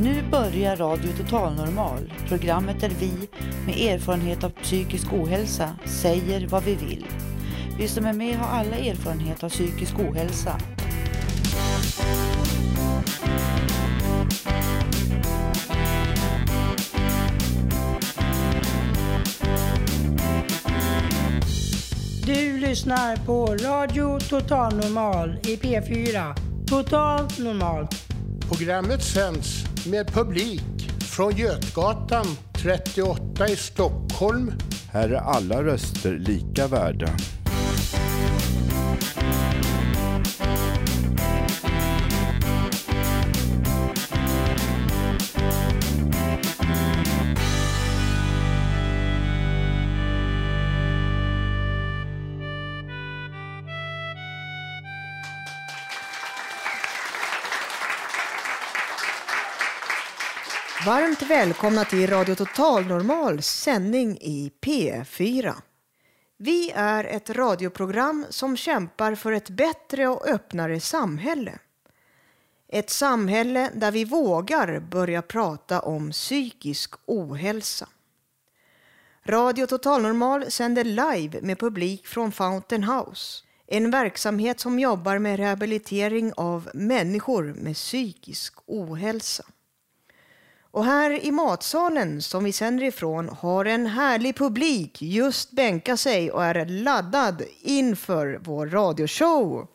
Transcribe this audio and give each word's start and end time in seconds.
Nu 0.00 0.22
börjar 0.30 0.76
Radio 0.76 1.12
Total 1.12 1.54
Normal, 1.54 2.12
programmet 2.28 2.80
där 2.80 2.90
vi 3.00 3.12
med 3.66 3.94
erfarenhet 3.94 4.44
av 4.44 4.50
psykisk 4.50 5.12
ohälsa 5.12 5.76
säger 5.84 6.46
vad 6.46 6.64
vi 6.64 6.74
vill. 6.74 7.06
Vi 7.78 7.88
som 7.88 8.06
är 8.06 8.12
med 8.12 8.36
har 8.36 8.58
alla 8.58 8.76
erfarenhet 8.76 9.44
av 9.44 9.48
psykisk 9.48 9.98
ohälsa. 9.98 10.58
Du 22.26 22.58
lyssnar 22.58 23.16
på 23.16 23.46
Radio 23.46 24.18
Total 24.20 24.76
Normal 24.76 25.36
i 25.42 25.56
P4. 25.56 26.34
Totalt 26.66 27.38
normalt. 27.38 27.94
Programmet 28.48 29.02
sänds 29.02 29.67
med 29.90 30.12
publik 30.12 30.90
från 31.00 31.36
Götgatan 31.36 32.26
38 32.62 33.48
i 33.48 33.56
Stockholm. 33.56 34.52
Här 34.92 35.08
är 35.08 35.14
alla 35.14 35.62
röster 35.62 36.18
lika 36.18 36.66
värda. 36.66 37.08
Varmt 60.86 61.22
välkomna 61.22 61.84
till 61.84 62.10
Radio 62.10 62.34
Total 62.34 62.86
Normal 62.86 63.42
sändning 63.42 64.18
i 64.20 64.52
P4. 64.60 65.54
Vi 66.36 66.70
är 66.70 67.04
ett 67.04 67.30
radioprogram 67.30 68.26
som 68.30 68.56
kämpar 68.56 69.14
för 69.14 69.32
ett 69.32 69.50
bättre 69.50 70.08
och 70.08 70.26
öppnare 70.26 70.80
samhälle. 70.80 71.58
Ett 72.68 72.90
samhälle 72.90 73.70
där 73.74 73.90
vi 73.90 74.04
vågar 74.04 74.80
börja 74.80 75.22
prata 75.22 75.80
om 75.80 76.10
psykisk 76.10 76.94
ohälsa. 77.06 77.88
Radio 79.24 79.66
Total 79.66 80.02
Normal 80.02 80.50
sänder 80.50 80.84
live 80.84 81.40
med 81.42 81.58
publik 81.58 82.06
från 82.06 82.32
Fountain 82.32 82.84
House. 82.84 83.44
En 83.66 83.90
verksamhet 83.90 84.60
som 84.60 84.78
jobbar 84.78 85.18
med 85.18 85.36
rehabilitering 85.36 86.32
av 86.36 86.70
människor 86.74 87.44
med 87.44 87.74
psykisk 87.74 88.54
ohälsa. 88.66 89.44
Och 90.78 90.84
här 90.84 91.24
i 91.24 91.32
matsalen 91.32 92.22
som 92.22 92.44
vi 92.44 92.52
sänder 92.52 92.84
ifrån 92.84 93.28
har 93.28 93.64
en 93.64 93.86
härlig 93.86 94.36
publik 94.36 95.02
just 95.02 95.50
bänkat 95.50 96.00
sig 96.00 96.30
och 96.30 96.44
är 96.44 96.66
laddad 96.66 97.42
inför 97.60 98.38
vår 98.42 98.66
radioshow. 98.66 99.68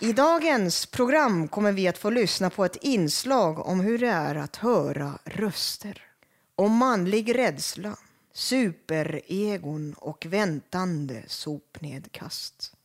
I 0.00 0.12
dagens 0.12 0.86
program 0.86 1.48
kommer 1.48 1.72
vi 1.72 1.88
att 1.88 1.98
få 1.98 2.10
lyssna 2.10 2.50
på 2.50 2.64
ett 2.64 2.76
inslag 2.76 3.66
om 3.66 3.80
hur 3.80 3.98
det 3.98 4.08
är 4.08 4.34
att 4.34 4.56
höra 4.56 5.18
röster. 5.24 6.02
Om 6.54 6.76
manlig 6.76 7.38
rädsla, 7.38 7.96
superegon 8.32 9.94
och 9.98 10.26
väntande 10.26 11.22
sopnedkast. 11.26 12.75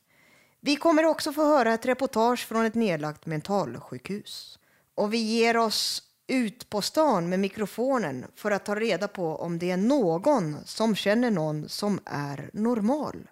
Vi 0.63 0.75
kommer 0.75 1.05
också 1.05 1.33
få 1.33 1.45
höra 1.45 1.73
ett 1.73 1.85
reportage 1.85 2.47
från 2.47 2.65
ett 2.65 2.75
nedlagt 2.75 3.25
mentalsjukhus. 3.25 4.59
Och 4.95 5.13
vi 5.13 5.17
ger 5.17 5.57
oss 5.57 6.03
ut 6.27 6.69
på 6.69 6.81
stan 6.81 7.29
med 7.29 7.39
mikrofonen 7.39 8.25
för 8.35 8.51
att 8.51 8.65
ta 8.65 8.75
reda 8.75 9.07
på 9.07 9.35
om 9.35 9.59
det 9.59 9.71
är 9.71 9.77
någon 9.77 10.57
som 10.65 10.95
känner 10.95 11.31
någon 11.31 11.69
som 11.69 11.99
är 12.05 12.49
normal. 12.53 13.29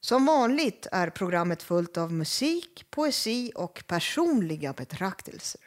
Som 0.00 0.26
vanligt 0.26 0.86
är 0.92 1.10
programmet 1.10 1.62
fullt 1.62 1.96
av 1.96 2.12
musik, 2.12 2.86
poesi 2.90 3.52
och 3.54 3.84
personliga 3.86 4.72
betraktelser. 4.72 5.60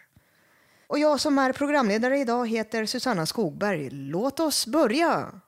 Och 0.88 1.00
jag 1.00 1.20
som 1.20 1.38
är 1.38 1.54
programledare 1.54 2.20
idag 2.20 2.50
heter 2.50 2.86
Susanna 2.86 3.26
Skogberg. 3.26 3.90
Låt 3.90 4.40
oss 4.40 4.68
börja! 4.68 5.42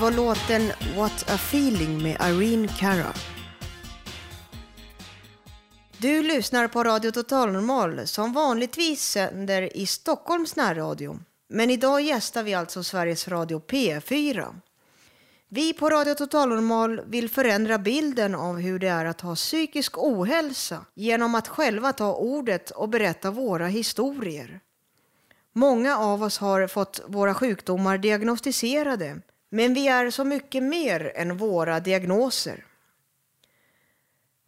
Var 0.00 0.10
låten 0.10 0.72
What 0.96 1.30
a 1.30 1.34
feeling 1.34 2.02
med 2.02 2.16
Irene 2.20 2.68
Cara. 2.68 3.12
Du 5.98 6.22
lyssnar 6.22 6.68
på 6.68 6.84
Radio 6.84 7.10
Total 7.10 7.52
Normal 7.52 8.06
som 8.06 8.32
vanligtvis 8.32 9.02
sänder 9.02 9.76
i 9.76 9.86
Stockholms 9.86 10.56
närradio. 10.56 11.18
Men 11.48 11.70
idag 11.70 12.00
gästar 12.00 12.42
vi 12.42 12.54
alltså 12.54 12.82
Sveriges 12.82 13.28
Radio 13.28 13.62
P4. 13.68 14.54
Vi 15.48 15.72
på 15.72 15.90
Radio 15.90 16.14
Total 16.14 16.48
Normal 16.48 17.00
vill 17.06 17.28
förändra 17.28 17.78
bilden 17.78 18.34
av 18.34 18.58
hur 18.58 18.78
det 18.78 18.88
är 18.88 19.04
att 19.04 19.20
ha 19.20 19.34
psykisk 19.34 19.98
ohälsa 19.98 20.84
genom 20.94 21.34
att 21.34 21.48
själva 21.48 21.92
ta 21.92 22.14
ordet 22.14 22.70
och 22.70 22.88
berätta 22.88 23.30
våra 23.30 23.66
historier. 23.66 24.60
Många 25.52 25.98
av 25.98 26.22
oss 26.22 26.38
har 26.38 26.66
fått 26.66 27.00
våra 27.06 27.34
sjukdomar 27.34 27.98
diagnostiserade 27.98 29.20
men 29.50 29.74
vi 29.74 29.88
är 29.88 30.10
så 30.10 30.24
mycket 30.24 30.62
mer 30.62 31.12
än 31.14 31.36
våra 31.36 31.80
diagnoser. 31.80 32.64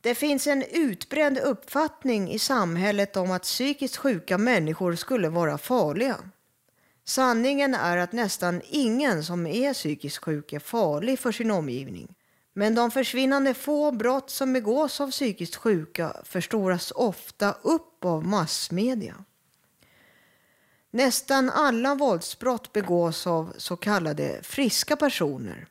Det 0.00 0.14
finns 0.14 0.46
en 0.46 0.62
utbredd 0.62 1.38
uppfattning 1.38 2.30
i 2.30 2.38
samhället 2.38 3.16
om 3.16 3.30
att 3.30 3.42
psykiskt 3.42 3.96
sjuka 3.96 4.38
människor 4.38 4.94
skulle 4.94 5.28
vara 5.28 5.58
farliga. 5.58 6.16
Sanningen 7.04 7.74
är 7.74 7.96
att 7.96 8.12
nästan 8.12 8.62
ingen 8.68 9.24
som 9.24 9.46
är 9.46 9.74
psykiskt 9.74 10.24
sjuk 10.24 10.52
är 10.52 10.58
farlig 10.58 11.18
för 11.18 11.32
sin 11.32 11.50
omgivning. 11.50 12.14
Men 12.54 12.74
de 12.74 12.90
försvinnande 12.90 13.54
få 13.54 13.92
brott 13.92 14.30
som 14.30 14.52
begås 14.52 15.00
av 15.00 15.10
psykiskt 15.10 15.56
sjuka 15.56 16.16
förstoras 16.24 16.90
ofta 16.90 17.52
upp 17.52 18.04
av 18.04 18.26
massmedia. 18.26 19.24
Nästan 20.94 21.50
alla 21.50 21.94
våldsbrott 21.94 22.72
begås 22.72 23.26
av 23.26 23.54
så 23.56 23.76
kallade 23.76 24.42
friska 24.42 24.96
personer. 24.96 25.66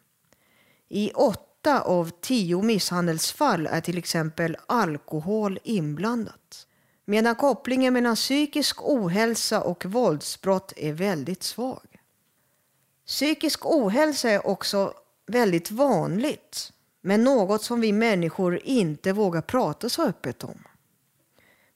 I 0.89 1.11
åtta 1.11 1.81
av 1.81 2.11
tio 2.21 2.61
misshandelsfall 2.61 3.67
är 3.67 3.81
till 3.81 3.97
exempel 3.97 4.57
alkohol 4.65 5.59
inblandat. 5.63 6.67
Medan 7.05 7.35
kopplingen 7.35 7.93
mellan 7.93 8.15
psykisk 8.15 8.81
ohälsa 8.81 9.61
och 9.61 9.85
våldsbrott 9.85 10.73
är 10.75 10.93
väldigt 10.93 11.43
svag. 11.43 11.99
Psykisk 13.07 13.65
ohälsa 13.65 14.29
är 14.29 14.47
också 14.47 14.93
väldigt 15.27 15.71
vanligt, 15.71 16.73
men 17.01 17.23
något 17.23 17.63
som 17.63 17.81
vi 17.81 17.91
människor 17.91 18.59
inte 18.63 19.13
vågar 19.13 19.41
prata 19.41 19.89
så 19.89 20.07
öppet 20.07 20.43
om. 20.43 20.63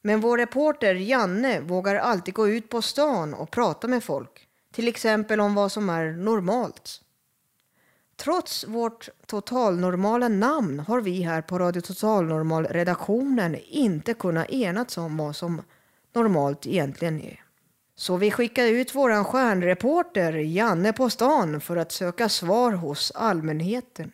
Men 0.05 0.19
vår 0.19 0.37
reporter 0.37 0.95
Janne 0.95 1.61
vågar 1.61 1.95
alltid 1.95 2.33
gå 2.33 2.49
ut 2.49 2.69
på 2.69 2.81
stan 2.81 3.33
och 3.33 3.51
prata 3.51 3.87
med 3.87 4.03
folk. 4.03 4.47
Till 4.73 4.87
exempel 4.87 5.39
om 5.39 5.55
vad 5.55 5.71
som 5.71 5.89
är 5.89 6.11
normalt. 6.11 7.01
Trots 8.15 8.67
vårt 8.67 9.09
totalnormala 9.25 10.27
namn 10.27 10.79
har 10.79 11.01
vi 11.01 11.21
här 11.21 11.41
på 11.41 11.59
Radio 11.59 11.81
Totalnormal-redaktionen 11.81 13.55
inte 13.67 14.13
kunnat 14.13 14.49
enats 14.49 14.97
om 14.97 15.17
vad 15.17 15.35
som 15.35 15.61
normalt 16.13 16.67
egentligen 16.67 17.21
är. 17.21 17.43
Så 17.95 18.17
vi 18.17 18.31
skickar 18.31 18.65
ut 18.65 18.95
våran 18.95 19.25
stjärnreporter 19.25 20.33
Janne 20.33 20.93
på 20.93 21.09
stan 21.09 21.61
för 21.61 21.77
att 21.77 21.91
söka 21.91 22.29
svar 22.29 22.71
hos 22.71 23.11
allmänheten. 23.11 24.11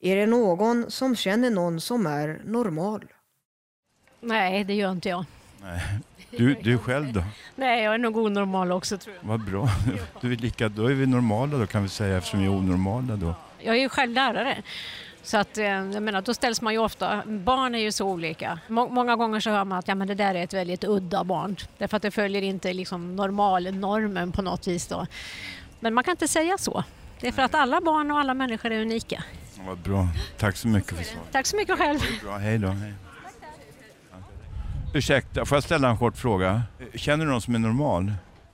Är 0.00 0.16
det 0.16 0.26
någon 0.26 0.90
som 0.90 1.16
känner 1.16 1.50
någon 1.50 1.80
som 1.80 2.06
är 2.06 2.42
normal? 2.44 3.13
Nej, 4.24 4.64
det 4.64 4.74
gör 4.74 4.92
inte 4.92 5.08
jag. 5.08 5.24
Nej. 5.62 5.80
Du, 6.30 6.54
du 6.54 6.78
själv 6.78 7.12
då? 7.12 7.24
Nej, 7.56 7.84
jag 7.84 7.94
är 7.94 7.98
nog 7.98 8.16
onormal 8.16 8.72
också 8.72 8.98
tror 8.98 9.16
jag. 9.20 9.28
Vad 9.28 9.40
bra. 9.40 9.68
Du 10.20 10.32
är 10.32 10.36
lika, 10.36 10.68
då 10.68 10.86
är 10.86 10.94
vi 10.94 11.06
normala 11.06 11.58
då 11.58 11.66
kan 11.66 11.82
vi 11.82 11.88
säga 11.88 12.16
eftersom 12.18 12.40
vi 12.40 12.46
är 12.46 12.50
onormala 12.50 13.16
då. 13.16 13.34
Jag 13.58 13.76
är 13.76 13.80
ju 13.80 13.88
själv 13.88 14.12
lärare. 14.12 14.62
Så 15.22 15.38
att, 15.38 15.58
eh, 15.58 15.64
jag 15.64 16.02
menar, 16.02 16.22
då 16.22 16.34
ställs 16.34 16.60
man 16.60 16.72
ju 16.72 16.78
ofta, 16.78 17.22
barn 17.26 17.74
är 17.74 17.78
ju 17.78 17.92
så 17.92 18.08
olika. 18.08 18.58
Må, 18.68 18.88
många 18.88 19.16
gånger 19.16 19.40
så 19.40 19.50
hör 19.50 19.64
man 19.64 19.78
att 19.78 19.88
ja, 19.88 19.94
men 19.94 20.08
det 20.08 20.14
där 20.14 20.34
är 20.34 20.44
ett 20.44 20.54
väldigt 20.54 20.84
udda 20.84 21.24
barn. 21.24 21.56
Därför 21.78 21.96
att 21.96 22.02
det 22.02 22.10
följer 22.10 22.42
inte 22.42 22.72
liksom 22.72 23.16
normalnormen 23.16 24.32
på 24.32 24.42
något 24.42 24.66
vis. 24.66 24.86
Då. 24.86 25.06
Men 25.80 25.94
man 25.94 26.04
kan 26.04 26.12
inte 26.12 26.28
säga 26.28 26.58
så. 26.58 26.84
Det 27.20 27.28
är 27.28 27.32
för 27.32 27.42
att 27.42 27.54
alla 27.54 27.80
barn 27.80 28.10
och 28.10 28.18
alla 28.18 28.34
människor 28.34 28.72
är 28.72 28.80
unika. 28.82 29.24
Vad 29.66 29.78
bra. 29.78 30.08
Tack 30.38 30.56
så 30.56 30.68
mycket 30.68 30.96
för 30.96 31.04
svaret. 31.04 31.32
Tack 31.32 31.46
så 31.46 31.56
mycket 31.56 31.78
själv. 31.78 32.00
Bra, 32.22 32.36
hej 32.36 32.58
då. 32.58 32.68
Hej. 32.68 32.92
Ursäkta, 34.94 35.44
får 35.44 35.56
jag 35.56 35.62
ställa 35.64 35.88
en 35.90 35.96
kort 35.98 36.16
fråga? 36.16 36.62
Känner 36.94 37.24
du 37.24 37.30
någon 37.30 37.40
som 37.42 37.54
är 37.54 37.58
normal? 37.58 38.12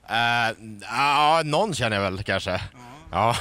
Eh, 0.09 0.55
Ja, 0.81 1.41
någon 1.45 1.73
känner 1.73 1.95
jag 1.97 2.03
väl 2.11 2.23
kanske. 2.23 2.61
Ja. 3.11 3.35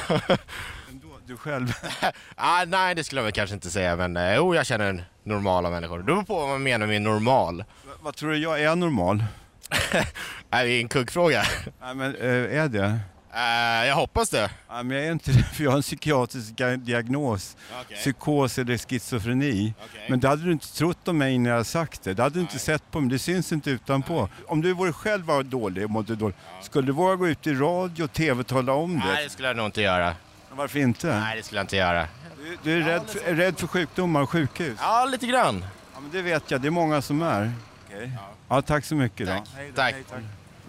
Du 1.27 1.37
själv? 1.37 1.73
Ah, 2.37 2.65
nej, 2.65 2.95
det 2.95 3.05
skulle 3.05 3.19
jag 3.21 3.25
väl 3.25 3.33
kanske 3.33 3.55
inte 3.55 3.71
säga, 3.71 3.97
men 3.97 4.17
eh, 4.17 4.35
jo, 4.37 4.55
jag 4.55 4.67
känner 4.67 5.05
normala 5.25 5.71
människor. 5.71 5.99
Det 5.99 6.05
beror 6.05 6.23
på 6.23 6.35
vad 6.35 6.49
man 6.49 6.63
menar 6.63 6.87
med 6.87 7.03
normal. 7.03 7.65
Vad 8.01 8.17
tror 8.17 8.31
du, 8.31 8.37
jag 8.39 8.63
är 8.63 8.77
normal? 8.77 9.25
Är 10.51 10.65
det 10.65 10.81
en 10.81 10.89
kuggfråga? 10.89 11.43
Nej, 11.83 11.95
men 11.95 12.15
eh, 12.17 12.61
är 12.63 12.69
det? 12.69 12.99
Eh, 13.35 13.87
jag 13.87 13.95
hoppas 13.95 14.31
det. 14.31 14.51
Nej, 14.71 14.85
men 14.85 14.97
jag 14.97 15.07
är 15.07 15.13
inte 15.13 15.33
det, 15.33 15.43
för 15.55 15.65
jag 15.65 15.71
har 15.71 15.77
en 15.77 15.83
psykiatrisk 15.83 16.53
diagnos. 16.79 17.57
Okej. 17.81 17.97
Psykos 17.97 18.59
eller 18.59 18.79
schizofreni. 18.79 19.75
Okej. 19.85 20.07
Men 20.09 20.21
det 20.21 20.29
hade 20.29 20.43
du 20.45 20.53
inte 20.53 20.75
trott 20.77 21.09
om 21.09 21.19
mig 21.19 21.39
när 21.39 21.51
jag 21.51 21.67
sagt 21.67 22.03
det. 22.03 22.15
Det 22.15 22.23
hade 22.23 22.35
du 22.35 22.41
inte 22.41 22.59
sett 22.59 22.91
på 22.91 23.01
mig. 23.01 23.11
Det 23.11 23.19
syns 23.19 23.53
inte 23.53 23.71
utanpå. 23.71 24.29
Om 24.47 24.61
du 24.63 24.73
vore 24.73 24.93
själv 24.93 25.25
var 25.25 25.43
dålig 25.43 25.85
och 25.85 25.91
mådde 25.91 26.15
dåligt, 26.17 26.37
skulle 26.63 26.87
du 26.87 26.93
våga 26.93 27.17
gå 27.17 27.29
ut 27.29 27.47
i 27.47 27.55
radio 27.55 28.05
och 28.05 28.13
tv 28.13 28.41
och 28.41 28.47
tala 28.47 28.73
om 28.73 29.01
det? 29.01 29.07
Nej, 29.07 29.25
det 29.25 29.31
skulle 29.31 29.49
jag 29.49 29.57
nog 29.57 29.67
inte 29.67 29.83
göra. 29.83 30.15
Varför 30.53 30.79
inte? 30.79 31.21
Nej, 31.21 31.37
det 31.37 31.43
skulle 31.43 31.59
jag 31.59 31.65
inte 31.65 31.77
göra. 31.77 32.07
Du, 32.43 32.59
du 32.63 32.73
är, 32.83 32.87
rädd 32.87 33.03
för, 33.09 33.21
är 33.31 33.35
rädd 33.35 33.59
för 33.59 33.67
sjukdomar 33.67 34.21
och 34.23 34.31
sjukhus? 34.31 34.79
Ja, 34.83 35.05
lite 35.05 35.27
grann. 35.27 35.65
Ja, 35.95 36.01
men 36.01 36.11
det 36.11 36.23
vet 36.23 36.51
jag. 36.51 36.61
Det 36.61 36.69
är 36.69 36.71
många 36.71 37.03
som 37.03 37.23
är. 37.23 37.53
Okej. 37.87 38.11
Ja, 38.49 38.63
tack 38.63 38.85
så 38.85 38.95
mycket 38.95 39.27
då. 39.27 39.33
Hej 39.33 39.43
då, 39.71 39.77
Tack. 39.77 39.93
hej, 39.95 40.05
tack. 40.11 40.21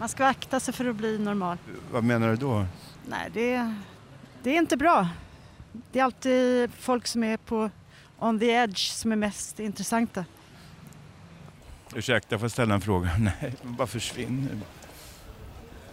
Man 0.02 0.08
ska 0.08 0.26
akta 0.26 0.60
sig 0.60 0.74
för 0.74 0.84
att 0.84 0.96
bli 0.96 1.18
normal. 1.18 1.58
Vad 1.92 2.04
menar 2.04 2.28
du 2.28 2.36
då? 2.36 2.66
Nej, 3.08 3.30
det, 3.34 3.74
det 4.42 4.50
är 4.50 4.58
inte 4.58 4.76
bra. 4.76 5.08
Det 5.92 6.00
är 6.00 6.04
alltid 6.04 6.70
folk 6.78 7.06
som 7.06 7.24
är 7.24 7.36
på 7.36 7.70
on 8.18 8.38
the 8.38 8.46
edge 8.46 8.78
som 8.78 9.12
är 9.12 9.16
mest 9.16 9.60
intressanta. 9.60 10.24
Ursäkta, 11.94 12.38
får 12.38 12.44
jag 12.44 12.50
ställa 12.50 12.74
en 12.74 12.80
fråga? 12.80 13.10
Nej, 13.18 13.54
men 13.62 13.76
bara 13.76 13.86
försvinner. 13.86 14.58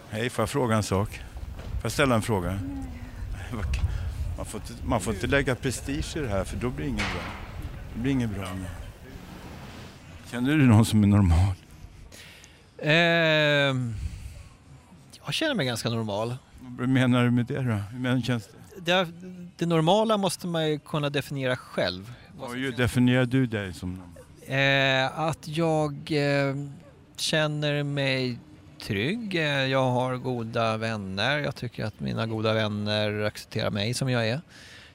Hej, 0.08 0.30
får 0.30 0.42
jag 0.42 0.50
fråga 0.50 0.76
en 0.76 0.82
sak? 0.82 1.10
Får 1.72 1.80
jag 1.82 1.92
ställa 1.92 2.14
en 2.14 2.22
fråga? 2.22 2.58
Man 4.36 4.46
får, 4.46 4.60
inte, 4.60 4.86
man 4.86 5.00
får 5.00 5.14
inte 5.14 5.26
lägga 5.26 5.54
prestige 5.54 6.16
i 6.16 6.20
det 6.20 6.28
här 6.28 6.44
för 6.44 6.56
då 6.56 6.70
blir 6.70 6.84
det 6.84 6.90
inget 6.90 7.12
bra. 7.12 7.22
Det 7.94 8.00
blir 8.00 8.12
inget 8.12 8.30
bra. 8.30 8.48
Känner 10.30 10.56
du 10.56 10.66
någon 10.66 10.84
som 10.84 11.02
är 11.02 11.06
normal? 11.06 11.54
Ehm, 12.82 13.94
jag 15.24 15.34
känner 15.34 15.54
mig 15.54 15.66
ganska 15.66 15.90
normal. 15.90 16.36
Vad 16.60 16.88
menar 16.88 17.24
du 17.24 17.30
med 17.30 17.46
det 17.46 17.54
då? 17.62 17.62
Hur 17.62 17.98
men 17.98 18.22
känns 18.22 18.46
det? 18.46 18.80
Det, 18.92 19.08
det 19.56 19.66
normala 19.66 20.16
måste 20.16 20.46
man 20.46 20.68
ju 20.70 20.78
kunna 20.78 21.10
definiera 21.10 21.56
själv. 21.56 22.12
Hur 22.54 22.72
definierar 22.72 23.24
du 23.24 23.46
dig 23.46 23.72
som 23.74 23.94
normal? 23.94 24.06
Eh, 24.46 25.18
att 25.20 25.48
jag 25.48 25.92
eh, 26.12 26.54
känner 27.16 27.82
mig 27.82 28.38
trygg. 28.82 29.34
Eh, 29.34 29.42
Jag 29.66 29.90
har 29.90 30.16
goda 30.16 30.76
vänner. 30.76 31.38
Jag 31.38 31.56
tycker 31.56 31.84
att 31.84 32.00
mina 32.00 32.26
goda 32.26 32.52
vänner 32.54 33.22
accepterar 33.24 33.70
mig 33.70 33.94
som 33.94 34.10
jag 34.10 34.28
är. 34.28 34.40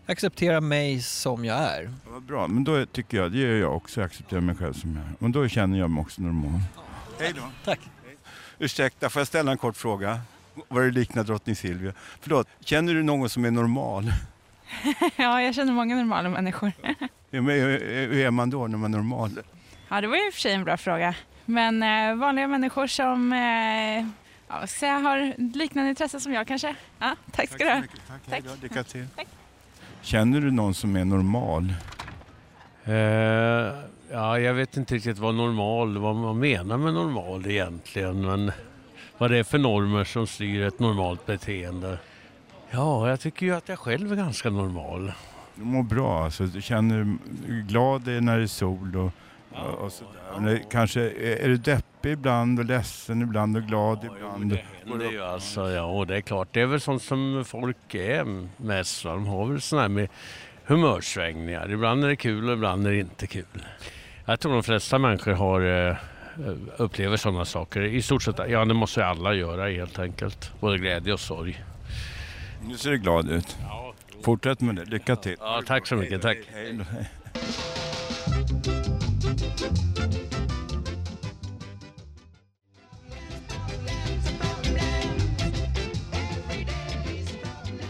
Jag 0.06 0.12
accepterar 0.12 0.62
mig 0.62 1.02
som 1.02 1.46
jag 1.46 1.58
är. 1.58 1.94
Vad 2.08 2.24
bra, 2.24 2.48
men 2.48 2.64
då 2.64 2.86
tycker 2.86 3.18
jag, 3.18 3.32
det 3.32 3.38
gör 3.38 3.56
jag 3.56 3.76
också, 3.76 4.00
jag 4.00 4.06
accepterar 4.06 4.42
mig 4.42 4.56
själv 4.56 4.74
som 4.74 4.96
jag 4.96 5.06
är. 5.06 5.14
Och 5.26 5.30
då 5.30 5.48
känner 5.48 5.80
jag 5.80 5.90
mig 5.90 6.02
också 6.02 6.22
normal. 6.22 6.60
Hej 7.20 7.34
då. 7.36 7.42
Tack. 7.66 7.80
Ursäkta, 8.60 9.10
får 9.10 9.20
jag 9.20 9.28
ställa 9.28 9.52
en 9.52 9.58
kort 9.58 9.78
fråga? 9.78 10.22
Vad 10.68 10.84
det 10.84 10.92
liknar 10.92 11.24
drottning 11.24 11.56
Silvia. 11.56 11.94
Förlåt, 12.22 12.48
känner 12.60 12.94
du 12.94 13.04
någon 13.04 13.30
som 13.30 13.46
är 13.46 13.52
normal? 13.52 14.12
Ja, 15.16 15.42
jag 15.42 15.56
känner 15.56 15.74
många 15.74 15.96
normala 15.96 16.30
människor. 16.30 16.72
Hur 17.32 17.50
är 18.18 18.32
man 18.32 18.50
då 18.50 18.68
när 18.68 18.78
man 18.78 18.94
är 18.94 18.98
normal? 18.98 19.40
Ja, 19.90 20.02
det 20.02 20.08
var 20.08 20.16
ju 20.16 20.28
i 20.28 20.30
och 20.30 20.34
för 20.34 20.42
sig 20.42 20.54
en 20.54 20.64
bra 20.64 20.78
fråga. 20.78 21.16
Men 21.46 21.84
eh, 21.84 22.16
vanliga 22.16 22.48
människor 22.48 22.88
som 22.88 23.34
eh, 23.34 23.40
ja, 24.48 24.60
vad 24.60 24.70
ska 24.70 24.86
jag 24.88 25.00
säga, 25.00 25.10
har 25.10 25.34
liknande 25.58 25.90
intresse 25.90 26.20
som 26.20 26.34
jag 26.34 26.48
kanske. 26.48 26.76
Ja, 27.00 27.16
tack 27.32 27.50
ska 27.50 27.64
du 27.64 27.70
ha. 27.70 27.82
Tack, 28.08 28.22
Tack. 28.30 28.44
Lycka 28.62 28.84
till. 28.84 29.08
Tack. 29.16 29.28
Känner 30.02 30.42
du 30.42 30.52
någon 30.52 30.74
som 30.74 30.96
är 30.96 31.06
normal? 31.06 31.74
Eh, 32.86 33.74
ja, 34.12 34.40
jag 34.40 34.54
vet 34.54 34.78
inte 34.78 34.96
riktigt 34.96 35.18
vad 35.18 35.36
normal, 35.36 35.98
vad 35.98 36.16
man 36.16 36.40
menar 36.40 36.78
med 36.78 36.94
normal 36.94 37.48
egentligen. 37.48 38.26
Men 38.26 38.52
vad 39.18 39.32
det 39.32 39.38
är 39.38 39.44
för 39.44 39.58
normer 39.58 40.04
som 40.04 40.28
styr 40.28 40.62
ett 40.62 40.80
normalt 40.80 41.26
beteende. 41.26 41.98
Ja, 42.70 43.10
jag 43.10 43.20
tycker 43.20 43.46
ju 43.46 43.56
att 43.56 43.70
jag 43.70 43.80
själv 43.80 44.12
är 44.12 44.16
ganska 44.16 44.50
normal. 44.50 45.12
Du 45.56 45.64
mår 45.64 45.84
bra, 45.84 46.24
alltså, 46.24 46.44
du 46.44 46.62
känner 46.62 47.00
är 47.00 47.68
glad 47.68 48.08
när 48.08 48.38
det 48.38 48.44
är 48.44 48.48
sol 48.48 48.96
och, 48.96 49.12
och, 49.52 49.74
och 49.74 49.92
sådär. 49.92 50.50
Det, 50.50 50.62
kanske, 50.72 51.02
är, 51.02 51.48
du 51.48 51.58
deppig 51.58 52.12
ibland 52.12 52.60
och 52.60 52.66
ledsen 52.66 53.22
ibland 53.22 53.58
och 53.58 53.64
glad 53.64 54.04
ibland? 54.04 54.50
Det 54.50 54.64
händer 54.86 55.12
ju 55.12 55.24
alltså, 55.24 55.70
ja, 55.72 55.84
och 55.84 56.08
det 56.08 56.18
är 56.18 56.22
klart. 56.22 56.48
Det 56.52 56.62
är 56.62 56.66
väl 56.66 56.82
sånt 56.82 57.04
som 57.04 57.44
folk 57.48 57.96
är 57.96 58.48
mest. 58.64 59.06
va. 59.06 59.12
De 59.12 59.28
har 59.28 59.46
väl 59.46 59.62
sådana 59.62 59.82
här 59.82 59.90
med 59.90 60.10
humörsvängningar. 60.68 61.72
Ibland 61.72 62.04
är 62.04 62.08
det 62.08 62.16
kul 62.16 62.50
och 62.50 62.54
ibland 62.54 62.88
är 62.88 62.92
det 62.92 63.00
inte 63.00 63.28
kul. 63.28 63.66
Jag 64.26 64.40
tror 64.40 64.54
de 64.54 64.64
flesta 64.64 65.00
människor 65.00 65.32
har, 65.32 65.62
eh, 65.62 65.96
upplever 66.78 67.18
sådana 67.18 67.46
saker. 67.46 67.82
I 67.82 68.02
stort 68.02 68.24
sett, 68.24 68.36
ja 68.50 68.66
det 68.66 68.74
måste 68.74 69.00
ju 69.00 69.06
alla 69.06 69.34
göra 69.34 69.70
helt 69.70 70.00
enkelt. 70.00 70.52
Både 70.60 70.78
glädje 70.78 71.14
och 71.14 71.20
sorg. 71.20 71.64
Nu 72.68 72.78
ser 72.78 72.92
du 72.92 72.98
glad 72.98 73.32
ut. 73.32 73.58
Fortsätt 74.24 74.62
med 74.62 74.76
det, 74.76 74.86
lycka 74.86 75.16
till. 75.16 75.36
Ja, 75.40 75.62
tack 75.68 75.88
så 75.88 75.96
mycket, 75.96 76.22
tack. 76.22 76.38
Hej 76.54 76.74
då, 76.74 76.84
hej. 76.84 77.10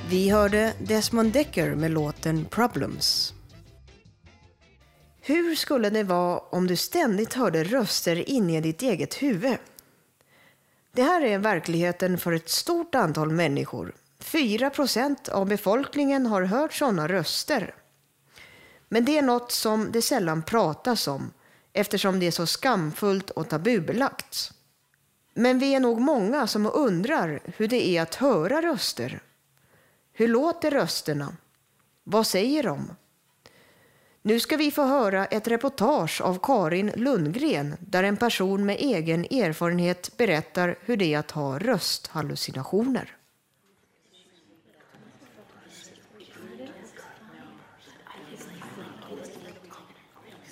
Vi 0.09 0.29
hörde 0.29 0.73
Desmond 0.79 1.33
Decker 1.33 1.75
med 1.75 1.91
låten 1.91 2.45
Problems. 2.45 3.33
Hur 5.21 5.55
skulle 5.55 5.89
det 5.89 6.03
vara 6.03 6.39
om 6.39 6.67
du 6.67 6.75
ständigt 6.75 7.33
hörde 7.33 7.63
röster 7.63 8.29
inne 8.29 8.57
i 8.57 8.61
ditt 8.61 8.81
eget 8.81 9.13
huvud? 9.13 9.57
Det 10.91 11.03
här 11.03 11.21
är 11.21 11.37
verkligheten 11.37 12.17
för 12.17 12.31
ett 12.31 12.49
stort 12.49 12.95
antal 12.95 13.31
människor. 13.31 13.95
4 14.19 14.69
procent 14.69 15.29
av 15.29 15.47
befolkningen 15.47 16.25
har 16.25 16.41
hört 16.41 16.73
sådana 16.73 17.07
röster. 17.07 17.75
Men 18.89 19.05
det 19.05 19.17
är 19.17 19.21
något 19.21 19.51
som 19.51 19.91
det 19.91 20.01
sällan 20.01 20.43
pratas 20.43 21.07
om 21.07 21.31
eftersom 21.73 22.19
det 22.19 22.27
är 22.27 22.31
så 22.31 22.45
skamfullt 22.45 23.29
och 23.29 23.49
tabubelagt. 23.49 24.51
Men 25.33 25.59
vi 25.59 25.75
är 25.75 25.79
nog 25.79 26.01
många 26.01 26.47
som 26.47 26.71
undrar 26.73 27.39
hur 27.57 27.67
det 27.67 27.87
är 27.87 28.01
att 28.01 28.15
höra 28.15 28.61
röster. 28.61 29.21
Hur 30.17 30.27
låter 30.27 30.71
rösterna? 30.71 31.37
Vad 32.03 32.27
säger 32.27 32.63
de? 32.63 32.95
Nu 34.21 34.39
ska 34.39 34.57
vi 34.57 34.71
få 34.71 34.83
höra 34.83 35.25
ett 35.25 35.47
reportage 35.47 36.21
av 36.21 36.39
Karin 36.43 36.91
Lundgren 36.95 37.75
där 37.79 38.03
en 38.03 38.17
person 38.17 38.65
med 38.65 38.77
egen 38.79 39.25
erfarenhet 39.25 40.17
berättar 40.17 40.75
hur 40.81 40.97
det 40.97 41.13
är 41.13 41.19
att 41.19 41.31
ha 41.31 41.59
rösthallucinationer. 41.59 43.15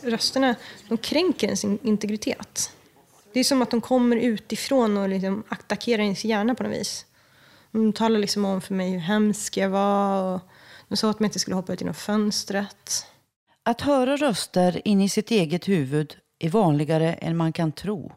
rösterna 0.03 0.55
de 0.89 0.97
kränker 0.97 1.47
ens 1.47 1.63
integritet. 1.63 2.71
Det 3.33 3.39
är 3.39 3.43
som 3.43 3.61
att 3.61 3.71
de 3.71 3.81
kommer 3.81 4.15
utifrån 4.15 4.97
och 4.97 5.09
liksom 5.09 5.43
attackerar 5.49 6.01
ens 6.01 6.25
hjärna 6.25 6.55
på 6.55 6.63
något 6.63 6.71
vis. 6.71 7.05
De 7.73 7.93
talar 7.93 8.19
liksom 8.19 8.45
om 8.45 8.61
för 8.61 8.73
mig 8.73 8.91
hur 8.91 8.99
hemsk 8.99 9.57
jag 9.57 9.69
var 9.69 10.33
och 10.33 10.41
de 10.87 10.97
sa 10.97 11.09
att 11.09 11.19
jag 11.19 11.27
inte 11.27 11.39
skulle 11.39 11.55
hoppa 11.55 11.73
ut 11.73 11.81
genom 11.81 11.93
fönstret. 11.93 13.05
Att 13.63 13.81
höra 13.81 14.17
röster 14.17 14.87
in 14.87 15.01
i 15.01 15.09
sitt 15.09 15.31
eget 15.31 15.67
huvud 15.67 16.15
är 16.39 16.49
vanligare 16.49 17.13
än 17.13 17.37
man 17.37 17.53
kan 17.53 17.71
tro. 17.71 18.11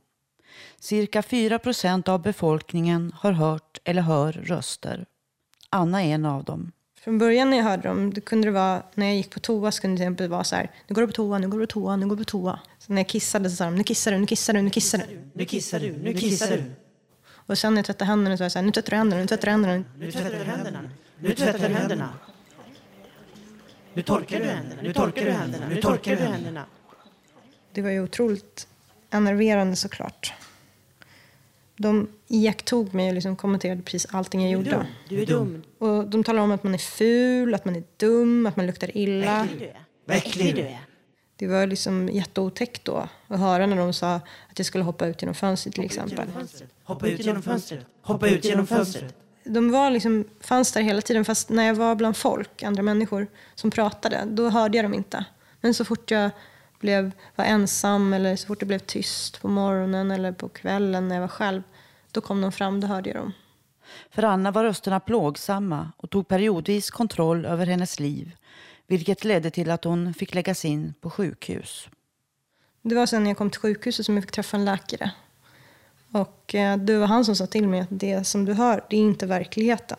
Cirka 0.80 1.22
4 1.22 1.58
procent 1.58 2.08
av 2.08 2.22
befolkningen 2.22 3.12
har 3.16 3.32
hört 3.32 3.78
eller 3.84 4.02
hör 4.02 4.32
röster. 4.32 5.06
Anna 5.70 6.04
är 6.04 6.14
en 6.14 6.24
av 6.24 6.44
dem. 6.44 6.72
Från 7.00 7.18
början 7.18 7.50
när 7.50 7.56
jag 7.56 7.64
hörde 7.64 7.88
dem, 7.88 8.14
då 8.14 8.20
kunde 8.20 8.48
det 8.48 8.52
vara, 8.52 8.82
när 8.94 9.06
jag 9.06 9.16
gick 9.16 9.30
på 9.30 9.40
toa 9.40 9.72
så 9.72 9.80
kunde 9.80 9.94
det 9.94 9.98
till 9.98 10.04
exempel 10.04 10.28
vara 10.28 10.44
så 10.44 10.56
här, 10.56 10.70
nu 10.88 10.94
går 10.94 11.02
du 11.02 11.06
på 11.06 11.12
toa, 11.12 11.38
nu 11.38 11.48
går 11.48 11.58
du 11.58 11.66
på 11.66 11.72
toa, 11.72 11.96
nu 11.96 12.06
går 12.06 12.16
du 12.16 12.24
på 12.24 12.30
toa. 12.30 12.60
Så 12.78 12.92
när 12.92 13.02
jag 13.02 13.08
kissade 13.08 13.50
så 13.50 13.56
sa 13.56 13.64
de, 13.64 13.76
nu 13.76 13.84
kissar 13.84 14.12
du, 14.12 14.18
nu 14.18 14.26
kissar 14.26 14.52
du, 14.52 14.60
nu 14.62 14.70
kissar 14.70 14.98
du. 14.98 15.04
Nu 15.34 15.44
kissar 15.44 15.80
du, 15.80 15.92
nu 15.92 16.14
kissar 16.14 16.50
du. 16.50 16.85
Och 17.46 17.58
sen 17.58 17.74
när 17.74 17.78
jag 17.78 17.86
tvättade 17.86 18.04
händerna 18.08 18.36
så 18.36 18.40
var 18.40 18.44
jag 18.44 18.52
så 18.52 18.58
här, 18.58 18.66
nu 18.66 18.72
tvättar 18.72 18.90
du 18.90 18.96
händerna, 18.96 19.20
nu 19.20 19.26
tvättar 19.26 19.48
du 19.50 19.56
händerna. 19.56 19.84
Nu 19.98 20.10
tvättar 20.10 20.38
du 20.38 20.44
händerna. 20.44 20.88
Nu 21.20 21.32
tvättar 21.34 21.68
du 21.68 21.74
händerna. 21.74 22.12
Nu 23.94 24.02
torkar 24.02 24.40
du 24.40 24.44
händerna. 24.46 24.82
Nu 24.82 24.92
torkar 24.92 25.24
du 25.24 25.30
händerna. 25.30 25.66
Nu 25.68 25.80
torkar 25.80 26.16
du 26.16 26.22
händerna. 26.22 26.64
Det 27.72 27.82
var 27.82 27.90
ju 27.90 28.02
otroligt 28.02 28.68
enerverande 29.10 29.76
såklart. 29.76 30.32
De 31.76 32.08
iakttog 32.28 32.94
mig 32.94 33.08
och 33.08 33.14
liksom 33.14 33.36
kommenterade 33.36 33.82
precis 33.82 34.06
allting 34.10 34.50
jag 34.50 34.64
Du 34.64 34.68
är 34.70 34.72
gjorde. 34.72 34.76
dum. 34.76 34.86
Du 35.08 35.22
är 35.22 35.26
dum. 35.26 35.62
Och 35.78 36.08
de 36.10 36.24
talade 36.24 36.44
om 36.44 36.50
att 36.52 36.62
man 36.62 36.74
är 36.74 36.78
ful, 36.78 37.54
att 37.54 37.64
man 37.64 37.76
är 37.76 37.82
dum, 37.96 38.46
att 38.46 38.56
man 38.56 38.66
luktar 38.66 38.96
illa. 38.96 39.38
Vad 39.38 39.46
äcklig 39.46 39.58
du 39.58 39.66
är. 39.68 39.80
Vad 40.04 40.16
äcklig 40.16 40.54
du 40.54 40.62
är. 40.62 40.80
Det 41.36 41.46
var 41.46 41.66
liksom 41.66 42.08
jätteotäckt 42.08 42.84
då 42.84 43.08
att 43.28 43.40
höra 43.40 43.66
när 43.66 43.76
de 43.76 43.92
sa 43.92 44.14
att 44.14 44.58
jag 44.58 44.66
skulle 44.66 44.84
hoppa 44.84 45.06
ut 45.06 45.22
genom 45.22 45.34
fönstret 45.34 45.74
till 45.74 45.84
exempel. 45.84 46.28
Hoppa 46.84 47.08
ut 47.08 47.24
genom 47.24 47.42
fönstret. 47.42 47.86
Hoppa 48.02 48.28
ut 48.28 48.44
genom 48.44 48.66
fönstret. 48.66 49.14
De 49.44 49.70
var 49.70 49.90
liksom, 49.90 50.24
fanns 50.40 50.72
där 50.72 50.82
hela 50.82 51.00
tiden 51.00 51.24
fast 51.24 51.48
när 51.48 51.66
jag 51.66 51.74
var 51.74 51.94
bland 51.94 52.16
folk, 52.16 52.62
andra 52.62 52.82
människor 52.82 53.26
som 53.54 53.70
pratade, 53.70 54.24
då 54.26 54.48
hörde 54.50 54.78
jag 54.78 54.84
dem 54.84 54.94
inte. 54.94 55.24
Men 55.60 55.74
så 55.74 55.84
fort 55.84 56.10
jag 56.10 56.30
blev, 56.80 57.12
var 57.36 57.44
ensam 57.44 58.12
eller 58.12 58.36
så 58.36 58.46
fort 58.46 58.60
det 58.60 58.66
blev 58.66 58.78
tyst 58.78 59.40
på 59.40 59.48
morgonen 59.48 60.10
eller 60.10 60.32
på 60.32 60.48
kvällen 60.48 61.08
när 61.08 61.14
jag 61.16 61.20
var 61.20 61.28
själv, 61.28 61.62
då 62.12 62.20
kom 62.20 62.40
de 62.40 62.52
fram, 62.52 62.80
då 62.80 62.86
hörde 62.86 63.10
jag 63.10 63.16
dem. 63.16 63.32
För 64.10 64.22
Anna 64.22 64.50
var 64.50 64.64
rösterna 64.64 65.00
plågsamma 65.00 65.92
och 65.96 66.10
tog 66.10 66.28
periodvis 66.28 66.90
kontroll 66.90 67.46
över 67.46 67.66
hennes 67.66 68.00
liv, 68.00 68.36
vilket 68.86 69.24
ledde 69.24 69.50
till 69.50 69.70
att 69.70 69.84
hon 69.84 70.14
fick 70.14 70.34
läggas 70.34 70.64
in 70.64 70.94
på 71.00 71.10
sjukhus. 71.10 71.88
Det 72.82 72.94
var 72.94 73.06
sen 73.06 73.22
när 73.22 73.30
jag 73.30 73.36
kom 73.38 73.50
till 73.50 73.60
sjukhuset 73.60 74.06
som 74.06 74.14
jag 74.14 74.24
fick 74.24 74.32
träffa 74.32 74.56
en 74.56 74.64
läkare. 74.64 75.10
Och 76.12 76.54
eh, 76.54 76.76
det 76.76 76.98
var 76.98 77.06
han 77.06 77.24
som 77.24 77.36
sa 77.36 77.46
till 77.46 77.68
mig 77.68 77.80
att 77.80 77.88
det 77.90 78.24
som 78.24 78.44
du 78.44 78.52
hör, 78.52 78.84
det 78.90 78.96
är 78.96 79.00
inte 79.00 79.26
verkligheten. 79.26 79.98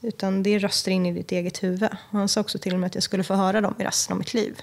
Utan 0.00 0.42
det 0.42 0.50
är 0.50 0.58
röster 0.58 0.90
in 0.90 1.06
i 1.06 1.12
ditt 1.12 1.32
eget 1.32 1.62
huvud. 1.62 1.88
Och 1.92 2.18
han 2.18 2.28
sa 2.28 2.40
också 2.40 2.58
till 2.58 2.78
mig 2.78 2.86
att 2.86 2.94
jag 2.94 3.04
skulle 3.04 3.24
få 3.24 3.34
höra 3.34 3.60
dem 3.60 3.74
i 3.78 3.84
resten 3.84 4.12
av 4.12 4.18
mitt 4.18 4.34
liv. 4.34 4.60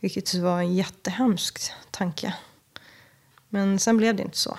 Vilket 0.00 0.34
var 0.34 0.58
en 0.58 0.74
jättehemsk 0.74 1.72
tanke. 1.90 2.34
Men 3.48 3.78
sen 3.78 3.96
blev 3.96 4.16
det 4.16 4.22
inte 4.22 4.38
så. 4.38 4.58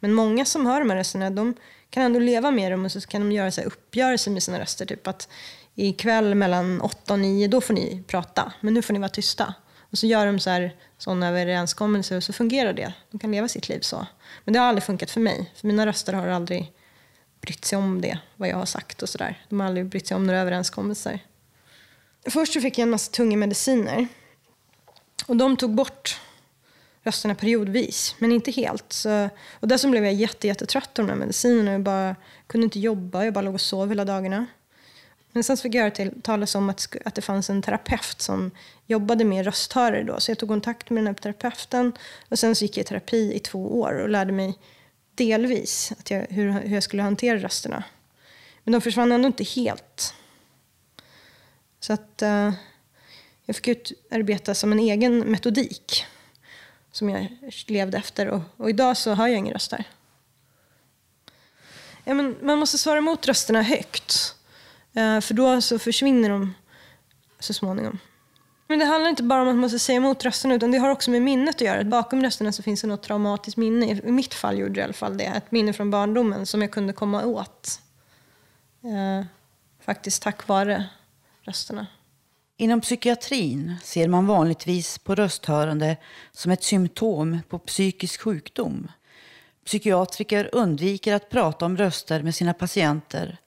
Men 0.00 0.12
många 0.12 0.44
som 0.44 0.66
hör 0.66 0.80
de 0.80 0.90
här 0.90 0.96
rösterna, 0.96 1.30
de 1.30 1.54
kan 1.90 2.02
ändå 2.02 2.18
leva 2.18 2.50
med 2.50 2.72
dem 2.72 2.84
och 2.84 2.92
så 2.92 3.00
kan 3.00 3.20
de 3.20 3.32
göra 3.32 3.50
så 3.50 3.60
här 3.60 3.68
uppgörelser 3.68 4.30
med 4.30 4.42
sina 4.42 4.60
röster. 4.60 4.86
Typ 4.86 5.06
att 5.06 5.28
ikväll 5.74 6.34
mellan 6.34 6.80
8 6.80 7.12
och 7.12 7.18
9, 7.18 7.48
då 7.48 7.60
får 7.60 7.74
ni 7.74 8.02
prata. 8.06 8.52
Men 8.60 8.74
nu 8.74 8.82
får 8.82 8.92
ni 8.92 8.98
vara 8.98 9.08
tysta. 9.08 9.54
Och 9.90 9.98
så 9.98 10.06
gör 10.06 10.26
de 10.26 10.38
så 10.38 10.50
här, 10.50 10.76
sådana 10.98 11.28
överenskommelser 11.28 12.16
och 12.16 12.22
så 12.22 12.32
fungerar 12.32 12.72
det. 12.72 12.92
De 13.10 13.18
kan 13.18 13.30
leva 13.30 13.48
sitt 13.48 13.68
liv 13.68 13.80
så. 13.80 14.06
Men 14.44 14.52
det 14.52 14.60
har 14.60 14.66
aldrig 14.66 14.84
funkat 14.84 15.10
för 15.10 15.20
mig. 15.20 15.52
För 15.56 15.66
mina 15.66 15.86
röster 15.86 16.12
har 16.12 16.28
aldrig 16.28 16.72
brytt 17.40 17.64
sig 17.64 17.78
om 17.78 18.00
det, 18.00 18.18
vad 18.36 18.48
jag 18.48 18.56
har 18.56 18.66
sagt 18.66 19.02
och 19.02 19.08
sådär. 19.08 19.44
De 19.48 19.60
har 19.60 19.66
aldrig 19.66 19.86
brytt 19.86 20.06
sig 20.06 20.14
om 20.14 20.26
några 20.26 20.40
överenskommelser. 20.40 21.20
Först 22.26 22.52
så 22.52 22.60
fick 22.60 22.78
jag 22.78 22.82
en 22.82 22.90
massa 22.90 23.12
tunga 23.12 23.36
mediciner. 23.36 24.08
Och 25.26 25.36
de 25.36 25.56
tog 25.56 25.74
bort 25.74 26.20
rösterna 27.02 27.34
periodvis, 27.34 28.14
men 28.18 28.32
inte 28.32 28.50
helt. 28.50 28.92
Så, 28.92 29.28
och 29.60 29.68
dessutom 29.68 29.90
blev 29.90 30.04
jag 30.04 30.14
jätte, 30.14 30.46
jättetrött 30.46 30.98
av 30.98 31.06
de 31.06 31.12
här 31.12 31.18
medicinerna. 31.18 31.72
Jag 31.72 31.82
bara, 31.82 32.16
kunde 32.46 32.64
inte 32.64 32.80
jobba, 32.80 33.24
jag 33.24 33.34
bara 33.34 33.44
låg 33.44 33.54
och 33.54 33.60
sov 33.60 33.88
hela 33.88 34.04
dagarna. 34.04 34.46
Men 35.34 35.44
sen 35.44 35.56
så 35.56 35.62
fick 35.62 35.74
jag 35.74 35.82
höra 35.82 35.90
till, 35.90 36.22
talas 36.22 36.54
om 36.54 36.70
att, 36.70 36.96
att 37.04 37.14
det 37.14 37.22
fanns 37.22 37.50
en 37.50 37.62
terapeut 37.62 38.20
som 38.20 38.50
jobbade 38.86 39.24
med 39.24 39.44
rösthörare 39.44 40.02
då. 40.02 40.20
Så 40.20 40.30
jag 40.30 40.38
tog 40.38 40.48
kontakt 40.48 40.90
med 40.90 41.04
den 41.04 41.06
här 41.06 41.14
terapeuten 41.14 41.92
och 42.28 42.38
sen 42.38 42.54
så 42.54 42.64
gick 42.64 42.76
jag 42.76 42.84
i 42.84 42.86
terapi 42.86 43.34
i 43.34 43.38
två 43.38 43.80
år 43.80 43.92
och 43.92 44.08
lärde 44.08 44.32
mig 44.32 44.58
delvis 45.14 45.92
att 45.98 46.10
jag, 46.10 46.26
hur, 46.30 46.52
hur 46.52 46.74
jag 46.74 46.82
skulle 46.82 47.02
hantera 47.02 47.38
rösterna. 47.38 47.84
Men 48.64 48.72
de 48.72 48.80
försvann 48.80 49.12
ändå 49.12 49.26
inte 49.26 49.44
helt. 49.44 50.14
Så 51.80 51.92
att 51.92 52.22
eh, 52.22 52.52
jag 53.44 53.56
fick 53.56 53.68
utarbeta 53.68 54.54
som 54.54 54.72
en 54.72 54.78
egen 54.78 55.18
metodik 55.18 56.04
som 56.92 57.10
jag 57.10 57.36
levde 57.66 57.98
efter 57.98 58.28
och, 58.28 58.40
och 58.56 58.70
idag 58.70 58.96
så 58.96 59.14
har 59.14 59.28
jag 59.28 59.38
ingen 59.38 59.52
röst 59.52 59.70
där. 59.70 59.84
Ja, 62.04 62.14
men 62.14 62.36
man 62.42 62.58
måste 62.58 62.78
svara 62.78 62.98
emot 62.98 63.26
rösterna 63.26 63.62
högt. 63.62 64.34
Eh, 64.94 65.20
för 65.20 65.34
då 65.34 65.60
så 65.60 65.78
försvinner 65.78 66.28
de 66.28 66.54
så 67.38 67.54
småningom. 67.54 67.98
Men 68.66 68.78
det 68.78 68.84
handlar 68.84 69.10
inte 69.10 69.22
bara 69.22 69.42
om 69.42 69.48
att 69.48 69.56
man 69.56 69.70
ska 69.70 69.78
säga 69.78 69.96
emot 69.96 70.24
rösterna 70.24 70.54
utan 70.54 70.70
det 70.70 70.78
har 70.78 70.90
också 70.90 71.10
med 71.10 71.22
minnet 71.22 71.54
att 71.54 71.60
göra. 71.60 71.84
Bakom 71.84 72.22
rösterna 72.22 72.52
så 72.52 72.62
finns 72.62 72.80
det 72.80 72.86
något 72.86 73.02
traumatiskt 73.02 73.56
minne. 73.56 73.86
I 73.86 74.12
mitt 74.12 74.34
fall 74.34 74.58
gjorde 74.58 74.74
det 74.74 74.80
i 74.80 74.84
alla 74.84 74.92
fall 74.92 75.18
det. 75.18 75.24
Ett 75.24 75.52
minne 75.52 75.72
från 75.72 75.90
barndomen 75.90 76.46
som 76.46 76.62
jag 76.62 76.70
kunde 76.70 76.92
komma 76.92 77.24
åt. 77.24 77.80
Eh, 78.84 79.26
faktiskt 79.80 80.22
tack 80.22 80.48
vare 80.48 80.84
rösterna. 81.42 81.86
Inom 82.56 82.80
psykiatrin 82.80 83.76
ser 83.82 84.08
man 84.08 84.26
vanligtvis 84.26 84.98
på 84.98 85.14
rösthörande 85.14 85.96
som 86.32 86.52
ett 86.52 86.62
symptom 86.62 87.38
på 87.48 87.58
psykisk 87.58 88.20
sjukdom. 88.20 88.88
Psykiatriker 89.64 90.50
undviker 90.52 91.14
att 91.14 91.30
prata 91.30 91.66
om 91.66 91.76
röster 91.76 92.22
med 92.22 92.34
sina 92.34 92.54
patienter 92.54 93.38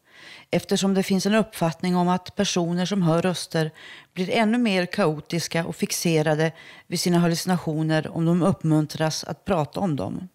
eftersom 0.51 0.94
det 0.94 1.04
finns 1.04 1.25
en 1.25 1.36
uppfattning 1.36 1.96
om 1.96 2.08
att 2.08 2.36
personer 2.36 2.86
som 2.86 3.01
hör 3.01 3.22
röster 3.22 3.72
blir 4.13 4.30
ännu 4.30 4.58
mer 4.58 4.86
kaotiska 4.86 5.66
och 5.66 5.75
fixerade 5.75 6.51
vid 6.88 7.00
sina 7.00 7.20
hallucinationer 7.20 8.08
om 8.08 8.25
de 8.25 8.44
uppmuntras 8.44 9.24
att 9.24 9.46
prata 9.46 9.80
om 9.80 9.96
dem. 9.96 10.27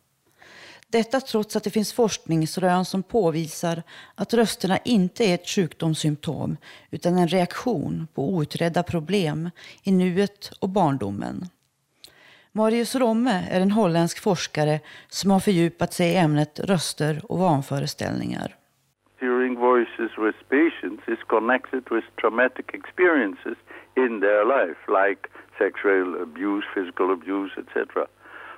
Detta 0.89 1.21
trots 1.21 1.57
att 1.57 1.65
det 1.65 1.71
finns 1.71 1.93
forskningsrön 1.93 2.85
som 2.85 3.03
påvisar 3.03 3.83
att 4.15 4.35
rösterna 4.35 4.79
inte 4.79 5.25
är 5.25 5.35
ett 5.35 5.49
sjukdomssymptom 5.49 6.57
utan 6.91 7.19
en 7.19 7.29
reaktion 7.29 8.09
på 8.15 8.29
outredda 8.29 8.83
problem 8.83 9.51
i 9.83 9.93
nuet 9.93 10.53
och 10.59 10.69
barndomen. 10.69 11.49
Marius 12.53 12.95
Romme 12.95 13.45
är 13.51 13.61
en 13.61 13.71
holländsk 13.71 14.19
forskare 14.19 14.81
som 15.09 15.31
har 15.31 15.41
fördjupat 15.41 15.93
sig 15.93 16.09
i 16.09 16.17
ämnet 16.17 16.61
röster 16.61 17.23
och 17.33 17.39
vanföreställningar 17.39 18.57
hearing 19.43 19.59
voices 19.59 20.11
with 20.19 20.35
patients 20.49 21.03
is 21.09 21.19
connected 21.29 21.91
with 21.91 22.05
traumatic 22.21 22.71
experiences 22.75 23.57
in 23.97 24.21
their 24.21 24.45
life, 24.45 24.79
like 24.89 25.29
sexual 25.59 26.23
abuse, 26.23 26.65
physical 26.75 27.13
abuse, 27.13 27.53
etc. 27.59 28.07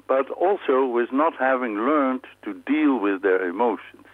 But 0.07 0.27
also 0.31 0.87
with 0.97 1.11
not 1.13 1.35
having 1.39 1.75
learned 1.75 2.25
to 2.45 2.53
deal 2.53 2.99
with 3.01 3.23
their 3.23 3.49
emotions. 3.49 4.07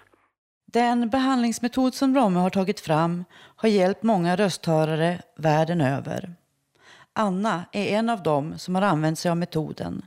Den 0.72 1.10
behandlingsmetod 1.10 1.94
som 1.94 2.14
Romme 2.14 2.38
har 2.38 2.50
tagit 2.50 2.80
fram 2.80 3.24
har 3.56 3.68
hjälpt 3.68 4.02
många 4.02 4.36
rösthörare 4.36 5.18
världen 5.36 5.80
över. 5.80 6.39
Anna 7.14 7.64
är 7.72 7.98
en 7.98 8.10
av 8.10 8.22
dem 8.22 8.58
som 8.58 8.74
har 8.74 8.82
använt 8.82 9.18
sig 9.18 9.30
av 9.30 9.36
metoden. 9.36 10.02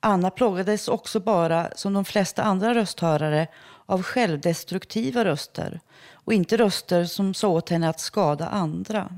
Anna 0.00 0.30
plågades 0.30 0.88
också 0.88 1.20
bara, 1.20 1.70
som 1.70 1.92
de 1.92 2.04
flesta 2.04 2.42
andra 2.42 2.74
rösthörare, 2.74 3.46
av 3.86 4.02
självdestruktiva 4.02 5.24
röster 5.24 5.80
och 6.24 6.32
inte 6.32 6.56
röster 6.56 7.04
som 7.04 7.34
sa 7.34 7.48
åt 7.48 7.70
henne 7.70 7.88
att 7.88 8.00
skada 8.00 8.48
andra. 8.48 9.08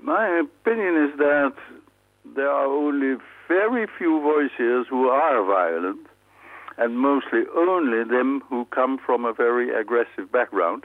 My 0.00 0.40
opinion 0.40 1.08
is 1.08 1.12
that 1.16 1.54
there 2.34 2.50
are 2.50 2.66
only 2.66 3.16
very 3.48 3.86
few 3.98 4.20
voices 4.20 4.90
who 4.90 5.10
are 5.10 5.42
violent, 5.42 6.08
and 6.76 6.98
mostly 6.98 7.46
only 7.56 8.04
them 8.04 8.42
who 8.48 8.64
come 8.64 8.98
from 9.06 9.24
a 9.24 9.32
very 9.32 9.74
aggressive 9.74 10.26
background. 10.32 10.84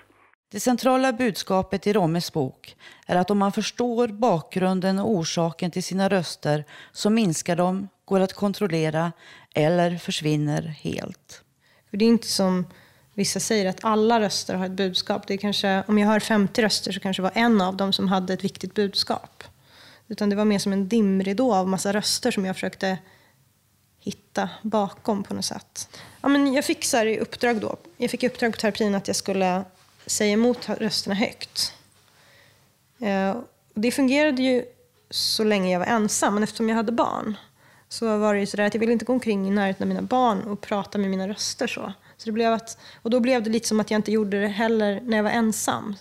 Det 0.51 0.59
centrala 0.59 1.13
budskapet 1.13 1.87
i 1.87 1.93
Rommes 1.93 2.33
bok 2.33 2.75
är 3.07 3.15
att 3.15 3.31
om 3.31 3.37
man 3.37 3.51
förstår 3.51 4.07
bakgrunden 4.07 4.99
och 4.99 5.09
orsaken 5.09 5.71
till 5.71 5.83
sina 5.83 6.09
röster 6.09 6.65
så 6.91 7.09
minskar 7.09 7.55
de, 7.55 7.87
går 8.05 8.19
att 8.19 8.33
kontrollera 8.33 9.11
eller 9.53 9.97
försvinner 9.97 10.61
helt. 10.61 11.41
För 11.89 11.97
det 11.97 12.05
är 12.05 12.09
inte 12.09 12.27
som 12.27 12.65
vissa 13.13 13.39
säger 13.39 13.69
att 13.69 13.83
alla 13.85 14.19
röster 14.19 14.55
har 14.55 14.65
ett 14.65 14.71
budskap. 14.71 15.27
Det 15.27 15.33
är 15.33 15.37
kanske, 15.37 15.83
om 15.87 15.97
jag 15.97 16.07
hör 16.07 16.19
50 16.19 16.61
röster 16.61 16.91
så 16.91 16.99
kanske 16.99 17.21
det 17.21 17.23
var 17.23 17.41
en 17.41 17.61
av 17.61 17.77
dem 17.77 17.93
som 17.93 18.07
hade 18.07 18.33
ett 18.33 18.43
viktigt 18.43 18.73
budskap. 18.73 19.43
Utan 20.07 20.29
det 20.29 20.35
var 20.35 20.45
mer 20.45 20.59
som 20.59 20.73
en 20.73 20.87
dimridå 20.87 21.53
av 21.53 21.67
massa 21.67 21.93
röster 21.93 22.31
som 22.31 22.45
jag 22.45 22.55
försökte 22.55 22.97
hitta 23.99 24.49
bakom 24.61 25.23
på 25.23 25.33
något 25.33 25.45
sätt. 25.45 25.99
Ja, 26.21 26.29
men 26.29 26.53
jag 26.53 26.65
fick 26.65 26.85
så 26.85 26.97
här 26.97 27.05
i 27.05 27.19
uppdrag 27.19 27.61
då. 27.61 27.77
Jag 27.97 28.11
fick 28.11 28.23
i 28.23 28.27
uppdrag 28.27 28.51
på 28.51 28.57
terapin 28.57 28.95
att 28.95 29.07
jag 29.07 29.15
skulle 29.15 29.63
säga 30.09 30.33
emot 30.33 30.69
rösterna 30.69 31.15
högt. 31.15 31.73
Eh, 32.99 33.37
det 33.73 33.91
fungerade 33.91 34.41
ju 34.41 34.65
så 35.09 35.43
länge 35.43 35.71
jag 35.71 35.79
var 35.79 35.85
ensam, 35.85 36.33
men 36.33 36.43
eftersom 36.43 36.69
jag 36.69 36.75
hade 36.75 36.91
barn 36.91 37.37
så 37.89 38.17
var 38.17 38.33
det 38.33 38.39
ju 38.39 38.45
sådär 38.45 38.63
att 38.63 38.73
jag 38.73 38.79
ville 38.79 38.91
inte 38.91 39.05
gå 39.05 39.13
omkring 39.13 39.47
i 39.47 39.51
närheten 39.51 39.83
av 39.83 39.87
mina 39.87 40.01
barn 40.01 40.43
och 40.43 40.61
prata 40.61 40.97
med 40.97 41.09
mina 41.09 41.27
röster 41.27 41.67
så. 41.67 41.93
så 42.17 42.25
det 42.25 42.31
blev 42.31 42.53
att, 42.53 42.77
och 43.01 43.09
då 43.09 43.19
blev 43.19 43.43
det 43.43 43.49
lite 43.49 43.67
som 43.67 43.79
att 43.79 43.91
jag 43.91 43.97
inte 43.97 44.11
gjorde 44.11 44.41
det 44.41 44.47
heller 44.47 45.01
när 45.01 45.17
jag 45.17 45.23
var 45.23 45.31
ensam. 45.31 45.95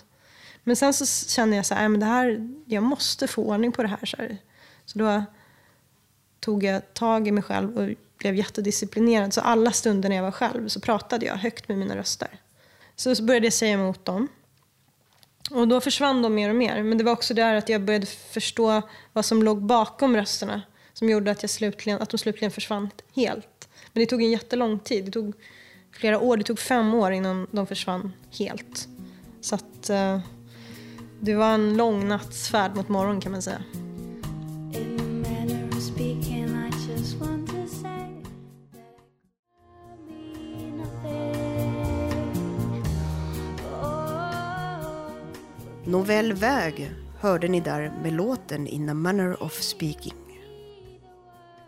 Men 0.63 0.75
sen 0.75 0.93
så 0.93 1.29
kände 1.29 1.55
jag 1.55 1.65
så 1.65 1.75
här, 1.75 1.87
men 1.87 1.99
det 1.99 2.05
här, 2.05 2.49
jag 2.65 2.83
måste 2.83 3.27
få 3.27 3.43
ordning 3.43 3.71
på 3.71 3.81
det 3.81 3.87
här. 3.87 4.05
Så, 4.05 4.17
här. 4.17 4.37
så 4.85 4.99
då 4.99 5.23
tog 6.39 6.63
jag 6.63 6.93
tag 6.93 7.27
i 7.27 7.31
mig 7.31 7.43
själv 7.43 7.77
och 7.77 7.89
blev 8.17 8.35
jättedisciplinerad. 8.35 9.33
Så 9.33 9.41
alla 9.41 9.71
stunder 9.71 10.09
när 10.09 10.15
jag 10.15 10.23
var 10.23 10.31
själv 10.31 10.67
så 10.67 10.79
pratade 10.79 11.25
jag 11.25 11.35
högt 11.35 11.67
med 11.67 11.77
mina 11.77 11.95
röster. 11.95 12.39
Så, 12.99 13.23
började 13.23 13.45
jag 13.45 13.53
säga 13.53 13.73
emot 13.73 14.05
dem. 14.05 14.27
Och 15.51 15.67
då 15.67 15.81
försvann 15.81 16.21
de 16.21 16.35
mer 16.35 16.49
och 16.49 16.55
mer. 16.55 16.83
Men 16.83 16.97
det 16.97 17.03
var 17.03 17.11
också 17.11 17.33
där 17.33 17.55
att 17.55 17.69
jag 17.69 17.81
började 17.81 18.05
förstå 18.05 18.81
vad 19.13 19.25
som 19.25 19.43
låg 19.43 19.61
bakom 19.61 20.15
rösterna. 20.15 20.61
Som 20.93 21.09
gjorde 21.09 21.31
att, 21.31 21.43
jag 21.43 21.49
slutligen, 21.49 22.01
att 22.01 22.09
de 22.09 22.17
slutligen 22.17 22.51
försvann 22.51 22.89
helt. 23.15 23.69
Men 23.93 24.01
det 24.01 24.05
tog 24.05 24.21
en 24.21 24.31
jättelång 24.31 24.79
tid. 24.79 25.05
Det 25.05 25.11
tog 25.11 25.33
flera 25.91 26.19
år. 26.19 26.37
Det 26.37 26.43
tog 26.43 26.59
fem 26.59 26.93
år 26.93 27.11
innan 27.11 27.47
de 27.51 27.67
försvann 27.67 28.13
helt. 28.39 28.87
Så 29.41 29.55
att 29.55 29.89
eh, 29.89 30.19
det 31.19 31.35
var 31.35 31.53
en 31.53 31.77
lång 31.77 32.07
nattsfärd 32.07 32.75
mot 32.75 32.89
morgon 32.89 33.21
kan 33.21 33.31
man 33.31 33.41
säga. 33.41 33.63
Mm. 34.75 34.98
Novell 45.89 46.33
Väg 46.33 46.91
hörde 47.19 47.47
ni 47.47 47.59
där 47.59 47.93
med 48.03 48.13
låten 48.13 48.67
In 48.67 48.89
a 48.89 48.93
manner 48.93 49.43
of 49.43 49.61
speaking. 49.61 50.41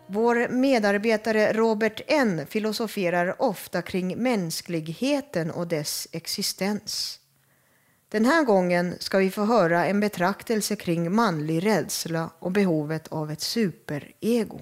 Vår 0.08 0.48
medarbetare 0.48 1.54
Robert 1.54 2.02
N 2.08 2.46
filosoferar 2.50 3.42
ofta 3.42 3.82
kring 3.82 4.18
mänskligheten 4.18 5.52
och 5.52 5.68
dess 5.68 6.08
existens. 6.12 7.20
Den 8.10 8.26
här 8.26 8.44
gången 8.44 8.96
ska 9.00 9.18
vi 9.18 9.32
få 9.32 9.46
höra 9.46 9.86
en 9.86 10.00
betraktelse 10.00 10.76
kring 10.76 11.16
manlig 11.16 11.66
rädsla 11.66 12.30
och 12.40 12.52
behovet 12.52 13.08
av 13.08 13.32
ett 13.32 13.42
superego. 13.42 14.62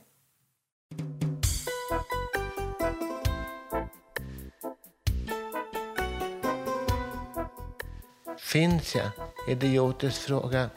Finns 8.37 8.95
jag? 8.95 9.28
Idiotisk 9.49 10.21
fråga. 10.21 10.69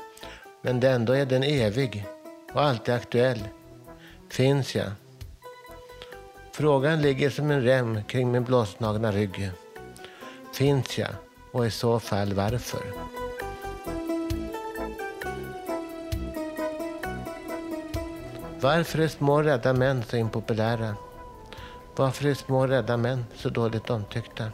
Men 0.63 0.81
det 0.81 0.91
ändå 0.91 1.13
är 1.13 1.27
den 1.27 1.43
evig 1.43 2.07
och 2.53 2.63
alltid 2.63 2.95
aktuell. 2.95 3.49
Finns 4.29 4.75
jag? 4.75 4.91
Frågan 6.53 7.03
ligger 7.03 7.31
som 7.31 7.51
en 7.51 7.63
rem 7.63 8.05
kring 8.05 8.33
min 8.33 8.45
blåsnagna 8.45 9.13
rygg. 9.13 9.51
Finns 10.55 10.99
jag? 10.99 11.11
Och 11.53 11.67
i 11.67 11.71
så 11.71 12.01
fall 12.01 12.33
varför? 12.33 12.83
Varför 18.61 18.99
är 18.99 19.09
små 19.09 19.43
rädda 19.43 19.73
män 19.73 20.03
så 20.03 20.17
impopulära? 20.17 20.97
Varför 21.97 22.27
är 22.27 22.35
små 22.35 22.67
rädda 22.67 22.97
män 22.97 23.27
så 23.35 23.49
dåligt 23.49 23.91
omtyckta? 23.91 24.45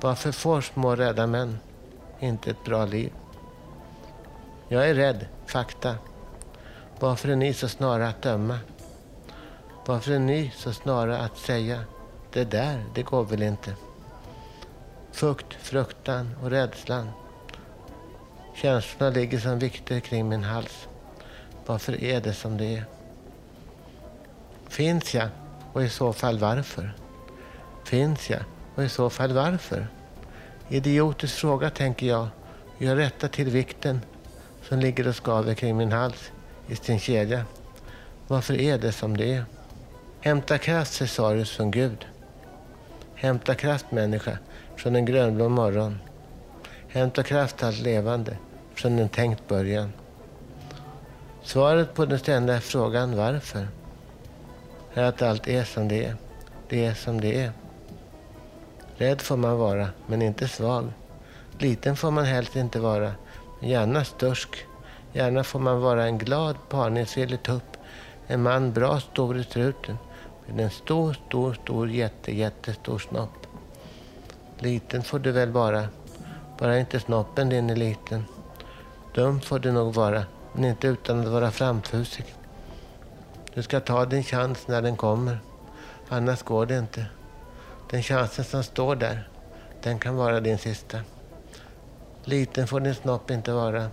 Varför 0.00 0.32
får 0.32 0.60
små 0.60 0.96
rädda 0.96 1.26
män 1.26 1.58
inte 2.20 2.50
ett 2.50 2.64
bra 2.64 2.84
liv? 2.86 3.12
Jag 4.68 4.88
är 4.88 4.94
rädd, 4.94 5.26
fakta. 5.46 5.94
Varför 6.98 7.28
är 7.28 7.36
ni 7.36 7.54
så 7.54 7.68
snara 7.68 8.08
att 8.08 8.22
döma? 8.22 8.58
Varför 9.86 10.12
är 10.12 10.18
ni 10.18 10.52
så 10.56 10.72
snara 10.72 11.18
att 11.18 11.38
säga 11.38 11.84
det 12.32 12.44
där, 12.44 12.84
det 12.94 13.02
går 13.02 13.24
väl 13.24 13.42
inte? 13.42 13.74
Fukt, 15.12 15.54
fruktan 15.54 16.36
och 16.42 16.50
rädslan. 16.50 17.10
Känslorna 18.54 19.10
ligger 19.10 19.38
som 19.38 19.58
vikter 19.58 20.00
kring 20.00 20.28
min 20.28 20.44
hals. 20.44 20.88
Varför 21.66 22.04
är 22.04 22.20
det 22.20 22.34
som 22.34 22.56
det 22.56 22.76
är? 22.76 22.84
Finns 24.68 25.14
jag? 25.14 25.28
Och 25.72 25.82
i 25.82 25.88
så 25.88 26.12
fall 26.12 26.38
varför? 26.38 26.94
Finns 27.84 28.30
jag? 28.30 28.42
Och 28.74 28.84
i 28.84 28.88
så 28.88 29.10
fall 29.10 29.32
varför? 29.32 29.88
Idiotisk 30.72 31.34
fråga, 31.34 31.70
tänker 31.70 32.06
jag. 32.06 32.28
Jag 32.78 32.98
rättar 32.98 33.28
till 33.28 33.50
vikten 33.50 34.00
som 34.68 34.78
ligger 34.78 35.08
och 35.08 35.16
skaver 35.16 35.54
kring 35.54 35.76
min 35.76 35.92
hals 35.92 36.32
i 36.68 36.76
sin 36.76 36.98
kedja. 36.98 37.44
Varför 38.26 38.60
är 38.60 38.78
det 38.78 38.92
som 38.92 39.16
det 39.16 39.34
är? 39.34 39.44
Hämta 40.20 40.58
kraft, 40.58 40.92
Cesarius, 40.92 41.50
från 41.50 41.70
Gud. 41.70 42.06
Hämta 43.14 43.54
kraft, 43.54 43.92
människa, 43.92 44.38
från 44.76 44.96
en 44.96 45.04
grönblå 45.04 45.48
morgon. 45.48 45.98
Hämta 46.88 47.22
kraft, 47.22 47.62
allt 47.62 47.80
levande, 47.80 48.36
från 48.74 48.98
en 48.98 49.08
tänkt 49.08 49.48
början. 49.48 49.92
Svaret 51.42 51.94
på 51.94 52.06
den 52.06 52.18
ständiga 52.18 52.60
frågan 52.60 53.16
varför 53.16 53.68
är 54.94 55.02
att 55.02 55.22
allt 55.22 55.48
är 55.48 55.64
som 55.64 55.88
det 55.88 56.04
är. 56.04 56.16
Det 56.68 56.84
är 56.84 56.94
som 56.94 57.20
det 57.20 57.40
är. 57.44 57.52
Rädd 59.00 59.22
får 59.22 59.36
man 59.36 59.58
vara, 59.58 59.88
men 60.06 60.22
inte 60.22 60.48
svag. 60.48 60.92
Liten 61.58 61.96
får 61.96 62.10
man 62.10 62.24
helst 62.24 62.56
inte 62.56 62.80
vara, 62.80 63.12
men 63.60 63.70
gärna 63.70 64.04
störsk. 64.04 64.66
Gärna 65.12 65.44
får 65.44 65.58
man 65.58 65.80
vara 65.80 66.04
en 66.04 66.18
glad, 66.18 66.56
parningsvillig 66.68 67.42
tupp. 67.42 67.76
En 68.26 68.42
man 68.42 68.72
bra 68.72 69.00
stor 69.00 69.38
i 69.38 69.44
struten 69.44 69.98
med 70.46 70.64
en 70.64 70.70
stor, 70.70 71.16
stor, 71.28 71.54
stor, 71.54 71.90
jätte, 71.90 72.36
jättestor 72.36 72.98
snopp. 72.98 73.46
Liten 74.58 75.02
får 75.02 75.18
du 75.18 75.32
väl 75.32 75.50
vara, 75.50 75.88
bara 76.58 76.78
inte 76.78 77.00
snoppen 77.00 77.48
din 77.48 77.70
är 77.70 77.76
liten. 77.76 78.24
Dum 79.14 79.40
får 79.40 79.58
du 79.58 79.72
nog 79.72 79.94
vara, 79.94 80.24
men 80.52 80.64
inte 80.64 80.86
utan 80.86 81.20
att 81.20 81.28
vara 81.28 81.50
framfusig. 81.50 82.34
Du 83.54 83.62
ska 83.62 83.80
ta 83.80 84.04
din 84.04 84.22
chans 84.22 84.68
när 84.68 84.82
den 84.82 84.96
kommer, 84.96 85.40
annars 86.08 86.42
går 86.42 86.66
det 86.66 86.78
inte. 86.78 87.06
Den 87.90 88.02
chansen 88.02 88.44
som 88.44 88.62
står 88.62 88.96
där, 88.96 89.28
den 89.82 89.98
kan 89.98 90.16
vara 90.16 90.40
din 90.40 90.58
sista. 90.58 91.00
Liten 92.24 92.66
får 92.66 92.80
din 92.80 92.94
snopp 92.94 93.30
inte 93.30 93.52
vara. 93.52 93.90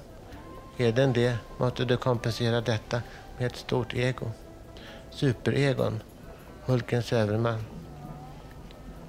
Är 0.78 0.92
den 0.92 1.14
det, 1.14 1.38
måste 1.58 1.86
du 1.86 1.98
kompensera 1.98 2.62
detta 2.62 3.02
med 3.38 3.48
ett 3.48 3.56
stort 3.56 3.94
ego. 3.94 4.32
Superegon, 5.10 6.04
Hulkens 6.66 7.14
överman. 7.14 7.64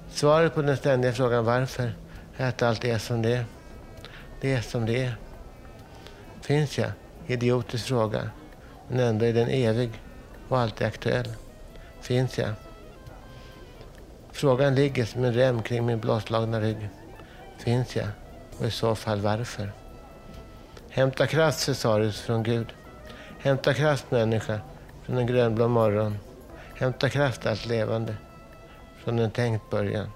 Svaret 0.09 0.55
på 0.55 0.61
den 0.61 0.77
ständiga 0.77 1.13
frågan 1.13 1.45
varför 1.45 1.93
är 2.37 2.49
att 2.49 2.61
allt 2.61 2.85
är 2.85 2.97
som 2.97 3.21
det 3.21 3.33
är. 3.33 3.45
Det 4.41 4.53
är 4.53 4.61
som 4.61 4.85
det 4.85 5.03
är. 5.03 5.15
Finns 6.41 6.77
jag? 6.77 6.91
Idiotisk 7.27 7.87
fråga. 7.87 8.29
Men 8.87 8.99
ändå 8.99 9.25
är 9.25 9.33
den 9.33 9.49
evig 9.49 9.91
och 10.47 10.59
alltid 10.59 10.87
aktuell. 10.87 11.33
Finns 12.01 12.37
jag? 12.37 12.53
Frågan 14.39 14.75
ligger 14.75 15.05
som 15.05 15.23
en 15.23 15.33
rem 15.33 15.61
kring 15.61 15.85
min 15.85 15.99
blåslagna 15.99 16.61
rygg. 16.61 16.89
Finns 17.57 17.95
jag? 17.95 18.07
Och 18.59 18.65
i 18.65 18.71
så 18.71 18.95
fall 18.95 19.19
varför? 19.19 19.71
Hämta 20.89 21.27
kraft, 21.27 21.59
Cesarius, 21.59 22.21
från 22.21 22.43
Gud. 22.43 22.73
Hämta 23.39 23.73
kraft, 23.73 24.11
människa, 24.11 24.59
från 25.05 25.17
en 25.17 25.27
grönblå 25.27 25.67
morgon. 25.67 26.17
Hämta 26.75 27.09
kraft, 27.09 27.45
allt 27.45 27.65
levande, 27.65 28.15
från 29.03 29.19
en 29.19 29.31
tänkt 29.31 29.69
början. 29.69 30.09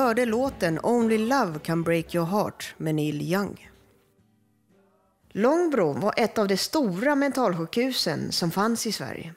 Hörde 0.00 0.26
låten 0.26 0.78
Only 0.82 1.18
Love 1.18 1.58
Can 1.58 1.82
Break 1.82 2.14
Your 2.14 2.26
Heart 2.26 2.74
med 2.76 2.94
Neil 2.94 3.22
Young. 3.22 3.70
Långbro 5.28 5.92
var 5.92 6.14
ett 6.16 6.38
av 6.38 6.48
de 6.48 6.56
stora 6.56 7.14
mentalsjukhusen 7.14 8.32
som 8.32 8.50
fanns 8.50 8.86
i 8.86 8.92
Sverige. 8.92 9.34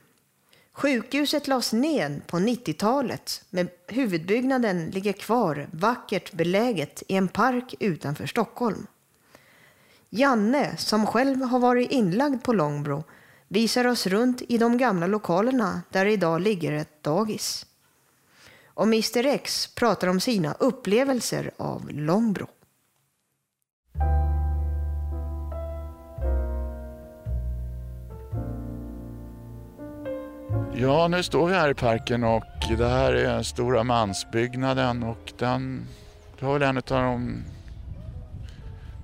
Sjukhuset 0.73 1.47
lades 1.47 1.73
ned 1.73 2.27
på 2.27 2.37
90-talet 2.37 3.45
men 3.49 3.69
huvudbyggnaden 3.87 4.89
ligger 4.89 5.13
kvar 5.13 5.67
vackert 5.71 6.33
beläget 6.33 7.03
i 7.07 7.15
en 7.15 7.27
park 7.27 7.75
utanför 7.79 8.25
Stockholm. 8.25 8.87
Janne, 10.09 10.77
som 10.77 11.05
själv 11.05 11.41
har 11.41 11.59
varit 11.59 11.91
inlagd 11.91 12.43
på 12.43 12.53
Långbro, 12.53 13.03
visar 13.47 13.87
oss 13.87 14.07
runt 14.07 14.41
i 14.41 14.57
de 14.57 14.77
gamla 14.77 15.07
lokalerna 15.07 15.81
där 15.89 16.05
idag 16.05 16.41
ligger 16.41 16.71
ett 16.71 17.03
dagis. 17.03 17.65
Och 18.73 18.83
Mr 18.83 19.25
X 19.25 19.75
pratar 19.75 20.07
om 20.07 20.19
sina 20.19 20.53
upplevelser 20.53 21.51
av 21.57 21.89
Långbro. 21.91 22.47
Ja, 30.75 31.07
nu 31.07 31.23
står 31.23 31.47
vi 31.47 31.53
här 31.53 31.69
i 31.69 31.73
parken 31.73 32.23
och 32.23 32.43
det 32.77 32.87
här 32.87 33.13
är 33.13 33.23
den 33.23 33.43
stora 33.43 33.83
mansbyggnaden 33.83 35.03
och 35.03 35.33
den 35.37 35.87
det 36.39 36.45
var 36.45 36.53
väl 36.53 36.69
en 36.69 36.77
av 36.77 36.83
de 36.83 37.43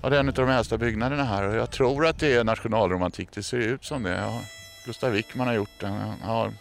Ja, 0.01 0.10
det 0.10 0.15
är 0.15 0.19
en 0.19 0.27
av 0.27 0.34
de 0.34 0.49
äldsta 0.49 0.77
byggnaderna 0.77 1.23
här 1.23 1.47
och 1.47 1.55
jag 1.55 1.71
tror 1.71 2.05
att 2.05 2.19
det 2.19 2.34
är 2.34 2.43
nationalromantik. 2.43 3.29
Det 3.34 3.43
ser 3.43 3.58
ut 3.58 3.86
som 3.86 4.03
det. 4.03 4.15
Ja, 4.15 4.41
Gustav 4.86 5.12
Wickman 5.12 5.47
har 5.47 5.53
gjort 5.53 5.79
den. 5.79 6.13
Ja, 6.25 6.51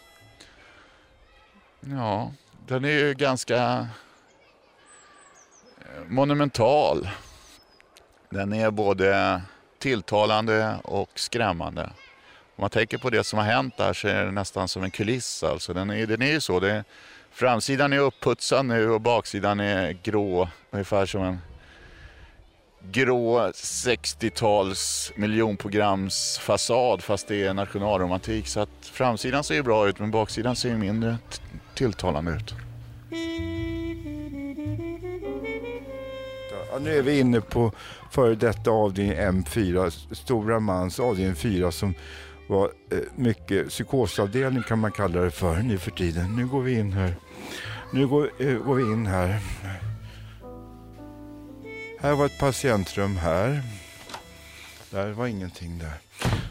den 2.68 2.84
är 2.84 2.88
ju 2.88 3.14
ganska 3.14 3.88
eh, 5.80 6.04
monumental. 6.08 7.08
Den 8.30 8.52
är 8.52 8.70
både 8.70 9.42
tilltalande 9.78 10.76
och 10.82 11.10
skrämmande. 11.14 11.82
Om 12.56 12.62
man 12.62 12.70
tänker 12.70 12.98
på 12.98 13.10
det 13.10 13.24
som 13.24 13.38
har 13.38 13.46
hänt 13.46 13.76
där 13.76 13.92
så 13.92 14.08
är 14.08 14.24
det 14.24 14.30
nästan 14.30 14.68
som 14.68 14.82
en 14.82 14.90
kuliss. 14.90 15.42
Alltså. 15.42 15.74
Den, 15.74 15.90
är, 15.90 16.06
den 16.06 16.22
är 16.22 16.32
ju 16.32 16.40
så. 16.40 16.60
Det, 16.60 16.84
framsidan 17.30 17.92
är 17.92 17.98
upputsad 17.98 18.66
nu 18.66 18.90
och 18.90 19.00
baksidan 19.00 19.60
är 19.60 19.92
grå. 20.02 20.48
Ungefär 20.70 21.06
som 21.06 21.22
en 21.22 21.38
grå 22.82 23.48
60-tals 23.48 25.12
miljonprogramsfasad 25.16 27.02
fast 27.02 27.28
det 27.28 27.46
är 27.46 27.54
nationalromantik. 27.54 28.46
Så 28.46 28.60
att 28.60 28.70
framsidan 28.82 29.44
ser 29.44 29.54
ju 29.54 29.62
bra 29.62 29.88
ut 29.88 29.98
men 29.98 30.10
baksidan 30.10 30.56
ser 30.56 30.68
ju 30.68 30.76
mindre 30.76 31.16
tilltalande 31.78 32.32
ut. 32.32 32.54
Ja, 36.70 36.78
nu 36.80 36.98
är 36.98 37.02
vi 37.02 37.18
inne 37.18 37.40
på 37.40 37.72
före 38.10 38.34
detta 38.34 38.70
avdelning 38.70 39.16
M4, 39.16 39.90
Stora 40.14 40.60
Mans 40.60 41.00
avdelning 41.00 41.36
4 41.36 41.72
som 41.72 41.94
var 42.48 42.70
eh, 42.90 42.98
mycket 43.14 43.68
psykosavdelning 43.68 44.62
kan 44.62 44.78
man 44.78 44.92
kalla 44.92 45.20
det 45.20 45.30
för 45.30 45.56
nu 45.56 45.78
för 45.78 45.90
tiden. 45.90 46.36
Nu 46.36 46.46
går 46.46 46.62
vi 46.62 46.78
in 46.78 46.92
här. 46.92 47.14
Nu 47.92 48.06
går, 48.06 48.30
eh, 48.38 48.54
går 48.54 48.74
vi 48.74 48.82
in 48.82 49.06
här. 49.06 49.40
Här 52.00 52.14
var 52.14 52.26
ett 52.26 52.38
patientrum 52.38 53.16
här. 53.16 53.62
Där 54.90 55.10
var 55.10 55.26
ingenting 55.26 55.78
där. 55.78 55.94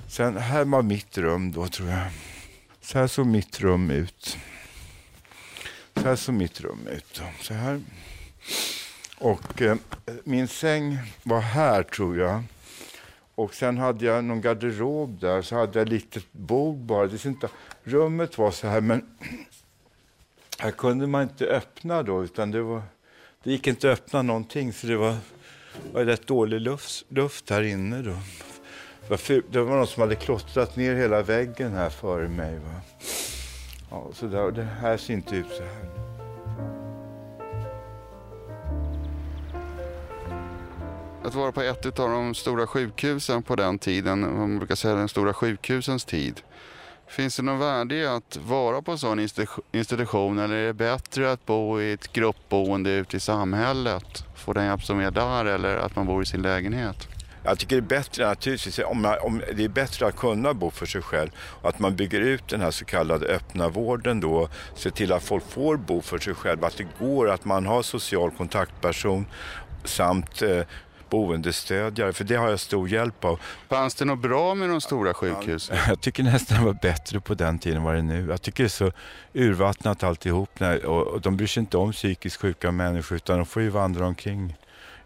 Sen 0.08 0.38
här 0.38 0.66
var 0.66 0.82
mitt 0.82 1.18
rum 1.18 1.52
då 1.52 1.68
tror 1.68 1.90
jag. 1.90 2.08
Så 2.82 3.00
här 3.00 3.08
såg 3.08 3.26
mitt 3.26 3.62
rum 3.62 3.92
ut. 3.92 4.38
Så 6.02 6.08
här 6.08 6.16
såg 6.16 6.36
mitt 6.36 6.62
rum 6.62 6.88
ut. 6.88 7.22
Så 7.42 7.54
här. 7.54 7.82
Och 9.18 9.62
eh, 9.62 9.78
min 10.24 10.48
säng 10.48 10.98
var 11.24 11.40
här 11.40 11.84
tror 11.84 12.18
jag. 12.18 12.44
Och 13.36 13.54
sen 13.54 13.78
hade 13.78 14.06
jag 14.06 14.24
någon 14.24 14.42
garderob 14.42 15.20
där, 15.20 15.42
så 15.42 15.56
hade 15.56 15.80
jag 15.80 15.88
ett 15.88 15.94
litet 15.94 16.26
bord 16.32 16.78
bara. 16.78 17.08
Det 17.08 17.26
inte, 17.26 17.50
rummet 17.84 18.38
var 18.38 18.52
så 18.52 18.68
här, 18.68 18.82
men 18.82 19.06
här 20.60 20.72
kunde 20.72 21.08
man 21.08 21.24
inte 21.24 21.46
öppna 21.46 22.04
då, 22.04 22.24
utan 22.24 22.52
det, 22.52 22.62
var, 22.62 22.82
det 23.44 23.52
gick 23.52 23.68
inte 23.68 23.92
att 23.92 24.00
öppna 24.00 24.22
någonting, 24.22 24.74
så 24.74 24.88
det 24.88 24.98
var, 24.98 25.18
var 25.94 26.06
rätt 26.06 26.28
dålig 26.28 26.62
luft, 26.62 27.06
luft 27.10 27.50
här 27.50 27.62
inne 27.64 28.02
då. 28.02 28.18
Det 29.02 29.10
var, 29.10 29.52
det 29.52 29.62
var 29.62 29.76
någon 29.76 29.88
som 29.88 30.02
hade 30.02 30.16
klottrat 30.16 30.76
ner 30.76 30.96
hela 30.96 31.22
väggen 31.22 31.74
här 31.74 31.90
före 31.90 32.28
mig. 32.28 32.60
Va? 32.60 32.82
Ja, 33.90 34.08
så 34.14 34.28
där, 34.28 34.44
och 34.44 34.54
det 34.54 34.64
här 34.64 34.98
ser 34.98 35.14
inte 35.14 35.36
ut 35.36 35.50
så 35.50 35.64
här. 35.64 35.90
Att 41.24 41.36
vara 41.36 41.52
på 41.52 41.62
ett 41.62 42.00
av 42.00 42.10
de 42.10 42.36
stora 42.36 42.68
sjukhusen 42.68 43.44
på 43.44 43.56
den 43.56 43.80
tiden, 43.80 44.38
man 44.38 44.58
brukar 44.58 44.76
säga 44.76 44.96
den 44.96 45.10
stora 45.10 45.34
sjukhusens 45.34 46.06
tid. 46.06 46.42
Finns 47.08 47.38
det 47.38 47.44
någon 47.44 47.60
värde 47.60 47.96
i 47.96 48.08
att 48.08 48.38
vara 48.38 48.82
på 48.82 48.92
en 48.92 48.98
sån 48.98 49.20
institution 49.72 50.40
eller 50.40 50.56
är 50.56 50.68
det 50.68 50.74
bättre 50.74 51.32
att 51.32 51.46
bo 51.46 51.82
i 51.82 51.94
ett 51.94 52.14
gruppboende 52.14 52.92
ute 52.92 53.18
i 53.18 53.20
samhället? 53.20 54.26
Få 54.36 54.54
den 54.54 54.66
hjälp 54.66 54.84
som 54.84 55.00
är 55.00 55.12
där 55.12 55.46
eller 55.46 55.78
att 55.78 55.96
man 55.96 56.06
bor 56.06 56.24
i 56.24 56.26
sin 56.26 56.42
lägenhet? 56.42 57.17
Jag 57.48 57.60
tycker 57.60 57.76
det 57.76 57.80
är 57.96 58.00
bättre 58.00 58.28
naturligtvis, 58.28 58.80
om, 58.80 59.02
man, 59.02 59.18
om 59.22 59.42
det 59.56 59.64
är 59.64 59.70
bättre 59.70 60.08
att 60.08 60.16
kunna 60.16 60.54
bo 60.54 60.72
för 60.72 60.86
sig 60.86 61.02
själv 61.02 61.30
och 61.62 61.70
att 61.70 61.80
man 61.80 61.96
bygger 61.96 62.22
ut 62.22 62.48
den 62.48 62.62
här 62.62 62.72
så 62.72 62.86
kallade 62.86 63.26
öppna 63.26 63.70
vården 63.70 64.20
då, 64.20 64.50
se 64.76 64.92
till 64.92 65.14
att 65.14 65.24
folk 65.24 65.44
får 65.50 65.78
bo 65.78 66.02
för 66.02 66.20
sig 66.20 66.34
själv, 66.34 66.66
att 66.66 66.78
det 66.78 66.88
går, 67.00 67.30
att 67.30 67.46
man 67.46 67.66
har 67.66 67.82
social 67.82 68.32
kontaktperson 68.32 69.26
samt 69.84 70.42
eh, 70.42 70.62
boendestödjare, 71.10 72.14
för 72.14 72.24
det 72.24 72.36
har 72.36 72.50
jag 72.50 72.60
stor 72.60 72.90
hjälp 72.90 73.26
av. 73.26 73.40
Fanns 73.70 73.96
det 73.96 74.06
något 74.06 74.22
bra 74.22 74.56
med 74.56 74.70
de 74.70 74.82
stora 74.82 75.14
sjukhusen? 75.14 75.78
Jag 75.88 76.02
tycker 76.02 76.24
nästan 76.24 76.60
det 76.60 76.66
var 76.66 76.78
bättre 76.82 77.20
på 77.20 77.34
den 77.34 77.60
tiden 77.60 77.78
än 77.78 77.84
vad 77.84 77.94
det 77.94 78.00
är 78.00 78.04
nu. 78.04 78.28
Jag 78.30 78.42
tycker 78.42 78.64
det 78.64 78.68
är 78.68 78.70
så 78.70 78.92
urvattnat 79.34 80.04
alltihop 80.04 80.62
och 80.86 81.22
de 81.22 81.38
bryr 81.38 81.48
sig 81.48 81.62
inte 81.62 81.78
om 81.78 81.92
psykiskt 81.92 82.42
sjuka 82.42 82.72
människor 82.72 83.16
utan 83.16 83.38
de 83.38 83.46
får 83.46 83.62
ju 83.62 83.70
vandra 83.70 84.06
omkring. 84.08 84.56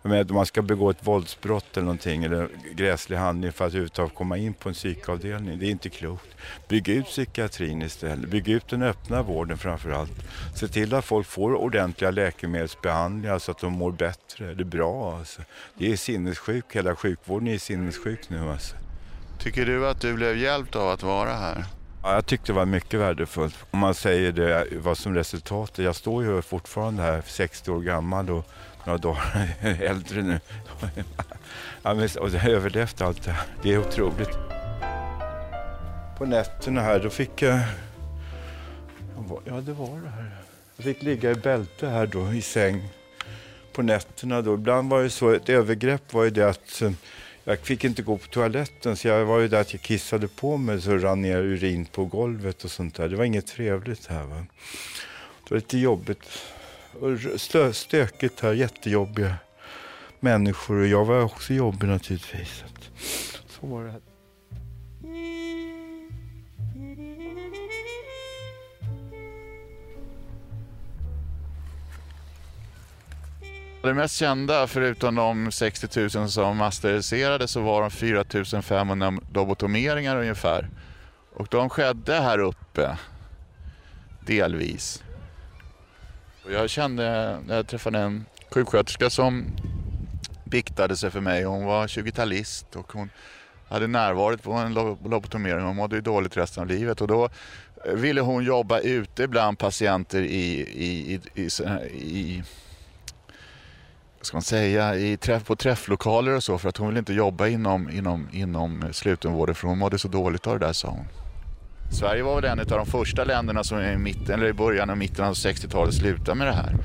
Menar, 0.03 0.29
om 0.29 0.35
man 0.35 0.45
ska 0.45 0.61
begå 0.61 0.89
ett 0.89 1.07
våldsbrott 1.07 1.77
eller 1.77 1.85
någonting 1.85 2.23
eller 2.23 2.49
gräslig 2.75 3.17
handling 3.17 3.51
för 3.51 3.65
att 3.65 3.71
överhuvudtaget 3.71 4.15
komma 4.15 4.37
in 4.37 4.53
på 4.53 4.69
en 4.69 4.75
psykavdelning. 4.75 5.59
Det 5.59 5.65
är 5.65 5.71
inte 5.71 5.89
klokt. 5.89 6.27
Bygg 6.67 6.89
ut 6.89 7.05
psykiatrin 7.05 7.81
istället. 7.81 8.29
Bygg 8.29 8.49
ut 8.49 8.67
den 8.67 8.83
öppna 8.83 9.23
vården 9.23 9.57
framför 9.57 9.91
allt. 9.91 10.11
Se 10.55 10.67
till 10.67 10.93
att 10.93 11.05
folk 11.05 11.27
får 11.27 11.53
ordentliga 11.53 12.11
läkemedelsbehandlingar 12.11 13.39
så 13.39 13.51
att 13.51 13.59
de 13.59 13.73
mår 13.73 13.91
bättre. 13.91 14.53
Det 14.53 14.63
är 14.63 14.65
bra 14.65 15.17
alltså. 15.17 15.41
Det 15.77 15.91
är 15.91 15.97
sinnessjuk. 15.97 16.65
Hela 16.75 16.95
sjukvården 16.95 17.47
är 17.47 17.57
sinnessjuk 17.57 18.29
nu 18.29 18.49
alltså. 18.51 18.75
Tycker 19.39 19.65
du 19.65 19.87
att 19.87 20.01
du 20.01 20.13
blev 20.13 20.37
hjälpt 20.37 20.75
av 20.75 20.89
att 20.89 21.03
vara 21.03 21.33
här? 21.33 21.65
Ja, 22.03 22.13
jag 22.13 22.25
tyckte 22.25 22.51
det 22.51 22.55
var 22.55 22.65
mycket 22.65 22.99
värdefullt. 22.99 23.55
Om 23.71 23.79
man 23.79 23.93
säger 23.93 24.31
det 24.31 24.67
vad 24.77 24.97
som 24.97 25.15
resultat. 25.15 25.77
Jag 25.77 25.95
står 25.95 26.23
ju 26.23 26.41
fortfarande 26.41 27.03
här 27.03 27.23
60 27.25 27.71
år 27.71 27.81
gammal 27.81 28.29
och 28.29 28.47
några 28.86 28.98
dagar 28.98 29.48
äldre 29.62 30.22
nu. 30.22 30.39
och 32.20 32.30
jag 32.30 32.46
överlevt 32.46 33.02
allt 33.02 33.24
det 33.24 33.32
här. 33.32 33.46
Det 33.63 33.74
är 33.74 33.78
otroligt. 33.78 34.38
På 36.17 36.26
nätterna 36.26 36.82
här 36.82 37.00
då 37.00 37.10
fick 37.10 37.41
jag... 37.41 37.60
Ja, 39.46 39.62
det 39.62 39.74
var 39.74 40.02
det 40.02 40.10
här. 40.10 40.32
Jag 40.76 40.84
fick 40.84 41.04
ligga 41.04 41.32
i 41.32 41.36
bälte 41.36 41.88
här 41.88 42.08
då 42.08 42.34
i 42.34 42.41
säng 42.41 42.89
på 43.74 43.82
nätterna 43.82 44.41
då. 44.41 44.54
Ibland 44.54 44.89
var 44.89 45.04
det 45.04 45.10
så, 45.10 45.30
ett 45.30 45.50
övergrepp 45.50 46.13
var 46.13 46.24
ju 46.24 46.30
det 46.30 46.50
att 46.50 46.82
eh, 46.82 46.91
jag 47.44 47.60
fick 47.60 47.84
inte 47.84 48.02
gå 48.02 48.17
på 48.17 48.28
toaletten 48.28 48.98
så 48.98 49.08
jag 49.08 49.26
var 49.26 49.39
ju 49.39 49.48
där 49.48 49.62
att 49.62 49.74
jag 49.74 49.82
kissade 49.82 50.28
på 50.28 50.58
mig 50.58 50.82
så 50.82 50.98
rann 50.98 51.22
ner 51.22 51.38
urin 51.38 51.86
på 51.86 52.06
golvet 52.06 52.63
och 52.63 52.72
sånt 52.72 52.96
där. 52.96 53.10
Det 53.10 53.15
var 53.15 53.26
inget 53.26 53.48
trevligt 53.48 54.08
här 54.08 54.24
va. 54.24 54.46
Det 55.44 55.52
var 55.52 55.58
lite 55.58 55.78
jobbigt 55.78 56.26
stö- 57.38 57.73
stökigt 57.73 58.39
här, 58.39 58.54
jättejobbiga 58.54 59.36
människor 60.19 60.80
och 60.80 60.88
jag 60.88 61.06
var 61.06 61.21
också 61.21 61.54
jobbig 61.54 61.88
naturligtvis. 61.88 62.63
Så 63.47 63.67
var 63.67 63.84
det. 63.84 63.91
här. 63.91 64.01
Det 73.84 73.93
mest 73.93 74.15
kända, 74.15 74.67
förutom 74.67 75.15
de 75.15 75.51
60 75.51 76.17
000 76.17 76.30
som 76.30 76.58
masteriserades, 76.58 77.51
så 77.51 77.62
var 77.62 77.82
de 77.82 77.91
4 77.91 78.62
500 78.62 79.13
lobotomeringar 79.34 80.17
ungefär. 80.17 80.69
Och 81.36 81.47
de 81.51 81.69
skedde 81.69 82.13
här 82.15 82.39
uppe, 82.39 82.97
delvis. 84.25 85.04
Jag 86.49 86.69
kände, 86.69 87.38
när 87.45 87.56
jag 87.56 87.67
träffade 87.67 87.99
en 87.99 88.25
sjuksköterska 88.49 89.10
som 89.10 89.45
biktade 90.43 90.97
sig 90.97 91.12
för 91.12 91.21
mig. 91.21 91.43
Hon 91.43 91.65
var 91.65 91.88
20-talist 91.88 92.75
och 92.75 92.93
hon 92.93 93.10
hade 93.69 93.88
närvarit 93.88 94.43
på 94.43 94.51
en 94.51 94.73
lobotomering. 95.04 95.65
Hon 95.65 95.75
mådde 95.75 95.95
ju 95.95 96.01
dåligt 96.01 96.38
resten 96.38 96.62
av 96.62 96.67
livet. 96.67 97.01
Och 97.01 97.08
då 97.08 97.30
eh, 97.86 97.93
ville 97.93 98.21
hon 98.21 98.43
jobba 98.43 98.80
ute 98.80 99.27
bland 99.27 99.60
patienter 99.60 100.21
i, 100.21 100.62
i, 100.62 101.13
i, 101.13 101.41
i, 101.41 101.49
i 101.91 102.43
vad 104.17 104.25
ska 104.25 104.38
man 104.38 104.41
säga, 104.41 104.95
i 104.95 105.17
träff, 105.17 105.45
på 105.45 105.56
träfflokaler 105.56 106.36
och 106.36 106.43
så 106.43 106.58
för 106.58 106.69
att 106.69 106.77
hon 106.77 106.88
ville 106.88 106.99
inte 106.99 107.13
jobba 107.13 107.47
inom, 107.47 107.89
inom, 107.89 108.27
inom 108.32 108.86
slutenvården 108.91 109.56
för 109.56 109.67
hon 109.67 109.77
mådde 109.77 109.97
så 109.99 110.08
dåligt 110.08 110.47
av 110.47 110.60
det 110.60 110.65
där 110.65 110.73
sa 110.73 110.88
hon. 110.88 111.20
Sverige 111.91 112.23
var 112.23 112.36
väl 112.36 112.45
en 112.45 112.60
av 112.60 112.65
de 112.65 112.86
första 112.86 113.23
länderna 113.23 113.63
som 113.63 113.82
i, 113.82 113.97
mitten, 113.97 114.36
eller 114.36 114.47
i 114.47 114.54
början 114.54 114.89
och 114.89 114.97
mitten 114.97 115.25
av 115.25 115.34
60-talet 115.34 115.93
slutade 115.93 116.38
med 116.38 116.47
det 116.47 116.54
här. 116.54 116.75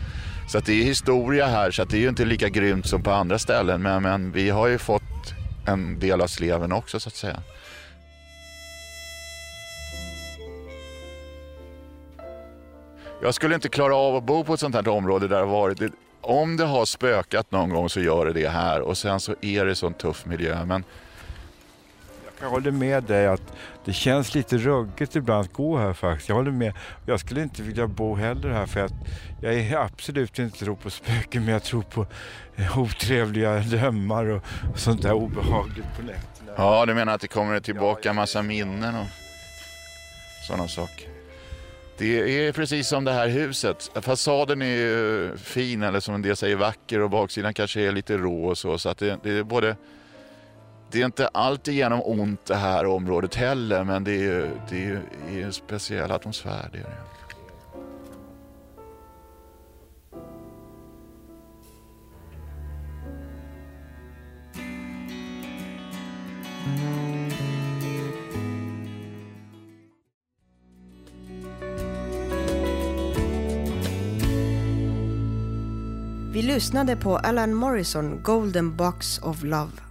Så 0.49 0.59
att 0.59 0.67
det 0.67 0.73
är 0.73 0.85
historia 0.85 1.47
här 1.47 1.71
så 1.71 1.83
att 1.83 1.91
det 1.91 1.97
är 1.97 2.01
ju 2.01 2.09
inte 2.09 2.25
lika 2.25 2.49
grymt 2.49 2.87
som 2.87 3.03
på 3.03 3.11
andra 3.11 3.39
ställen 3.39 3.83
men, 3.83 4.03
men 4.03 4.33
vi 4.33 4.51
har 4.51 4.67
ju 4.67 4.79
fått 4.79 5.03
en 5.67 5.99
del 5.99 6.21
av 6.21 6.27
sleven 6.27 6.73
också 6.73 7.01
så 7.01 7.09
att 7.09 7.15
säga. 7.15 7.43
Jag 13.23 13.35
skulle 13.35 13.55
inte 13.55 13.69
klara 13.69 13.97
av 13.97 14.17
att 14.17 14.25
bo 14.25 14.45
på 14.45 14.55
ett 14.55 14.61
sånt 14.61 14.75
här 14.75 14.89
område 14.89 15.29
där 15.29 15.37
det 15.37 15.43
har 15.43 15.53
varit 15.53 15.93
om 16.21 16.57
det 16.57 16.65
har 16.65 16.85
spökat 16.85 17.51
någon 17.51 17.71
gång 17.71 17.89
så 17.89 18.01
gör 18.01 18.27
det 18.27 18.33
det 18.33 18.49
här 18.49 18.81
och 18.81 18.99
sen 18.99 19.21
så 19.21 19.35
är 19.41 19.65
det 19.65 19.75
sån 19.75 19.95
tuff 19.95 20.27
miljö. 20.27 20.65
Men 20.65 20.85
jag 22.41 22.51
håller 22.51 22.71
med 22.71 23.05
dig 23.05 23.27
att 23.27 23.43
det 23.85 23.93
känns 23.93 24.35
lite 24.35 24.57
ruggigt 24.57 25.17
ibland 25.17 25.45
att 25.45 25.53
gå 25.53 25.79
här 25.79 25.93
faktiskt. 25.93 26.29
Jag 26.29 26.37
håller 26.37 26.51
med. 26.51 26.73
Jag 27.07 27.21
skulle 27.21 27.43
inte 27.43 27.63
vilja 27.63 27.87
bo 27.87 28.15
heller 28.15 28.51
här 28.51 28.67
för 28.67 28.81
att 28.81 28.93
jag 29.41 29.55
är 29.55 29.77
absolut 29.77 30.39
inte 30.39 30.59
tro 30.59 30.77
på 30.77 30.91
spöken 30.91 31.45
men 31.45 31.53
jag 31.53 31.63
tror 31.63 31.83
på 31.83 32.07
eh, 32.57 32.79
otrevliga 32.79 33.59
drömmar 33.59 34.27
och, 34.27 34.43
och 34.73 34.79
sånt 34.79 35.03
där 35.03 35.13
obehagligt 35.13 35.87
på 35.97 36.03
nätterna. 36.03 36.53
ja, 36.57 36.87
du 36.87 36.95
menar 36.95 37.15
att 37.15 37.21
det 37.21 37.29
kommer 37.29 37.61
tillbaka 37.61 38.11
en 38.11 38.17
massa 38.17 38.43
minnen 38.43 38.95
och 38.95 39.07
sådana 40.47 40.69
saker. 40.69 41.09
Det 41.99 42.47
är 42.47 42.53
precis 42.53 42.89
som 42.89 43.05
det 43.05 43.13
här 43.13 43.29
huset. 43.29 43.91
Fasaden 43.95 44.63
är 44.63 44.67
ju 44.67 45.37
fin 45.37 45.83
eller 45.83 46.01
som 46.01 46.15
en 46.15 46.23
del 46.23 46.37
säger 46.37 46.57
vacker 46.57 47.01
och 47.01 47.11
baksidan 47.11 47.55
kanske 47.55 47.81
är 47.81 47.93
lite 47.93 48.17
rå 48.17 48.45
och 48.45 48.59
så. 48.59 48.79
Så 48.79 48.89
att 48.89 48.99
det, 48.99 49.19
det 49.23 49.31
är 49.31 49.43
både 49.43 49.77
det 50.91 51.01
är 51.01 51.07
inte 51.07 51.29
alltigenom 51.29 52.03
ont 52.05 52.47
det 52.47 52.55
här 52.55 52.87
området 52.87 53.35
heller 53.35 53.85
men 53.85 54.05
det 54.05 54.11
är 54.11 54.23
ju 54.23 54.51
det 54.69 54.77
är, 54.77 54.81
ju, 54.81 55.01
det 55.29 55.41
är 55.41 55.45
en 55.45 55.53
speciell 55.53 56.11
atmosfär. 56.11 56.69
Det 56.73 56.79
är 56.79 56.83
det. 56.83 57.17
Vi 76.33 76.43
lyssnade 76.43 76.97
på 76.97 77.17
Alan 77.19 77.55
Morrison, 77.55 78.23
Golden 78.23 78.77
Box 78.77 79.19
of 79.19 79.43
Love. 79.43 79.86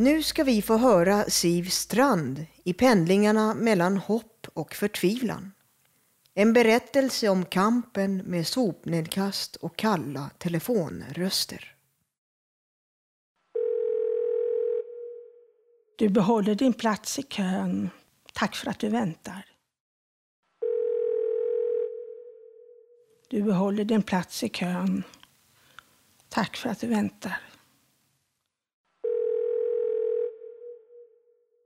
Nu 0.00 0.22
ska 0.22 0.44
vi 0.44 0.62
få 0.62 0.76
höra 0.76 1.24
Siv 1.24 1.64
Strand 1.64 2.46
i 2.64 2.72
pendlingarna 2.72 3.54
mellan 3.54 3.96
hopp 3.96 4.46
och 4.54 4.74
förtvivlan. 4.74 5.52
En 6.34 6.52
berättelse 6.52 7.28
om 7.28 7.44
kampen 7.44 8.16
med 8.16 8.46
sopnedkast 8.46 9.56
och 9.56 9.76
kalla 9.76 10.30
telefonröster. 10.38 11.74
Du 15.96 16.08
behåller 16.08 16.54
din 16.54 16.72
plats 16.72 17.18
i 17.18 17.22
kön. 17.22 17.90
Tack 18.32 18.56
för 18.56 18.70
att 18.70 18.78
du 18.78 18.88
väntar. 18.88 19.44
Du 23.28 23.42
behåller 23.42 23.84
din 23.84 24.02
plats 24.02 24.42
i 24.42 24.48
kön. 24.48 25.02
Tack 26.28 26.56
för 26.56 26.68
att 26.68 26.80
du 26.80 26.86
väntar. 26.86 27.49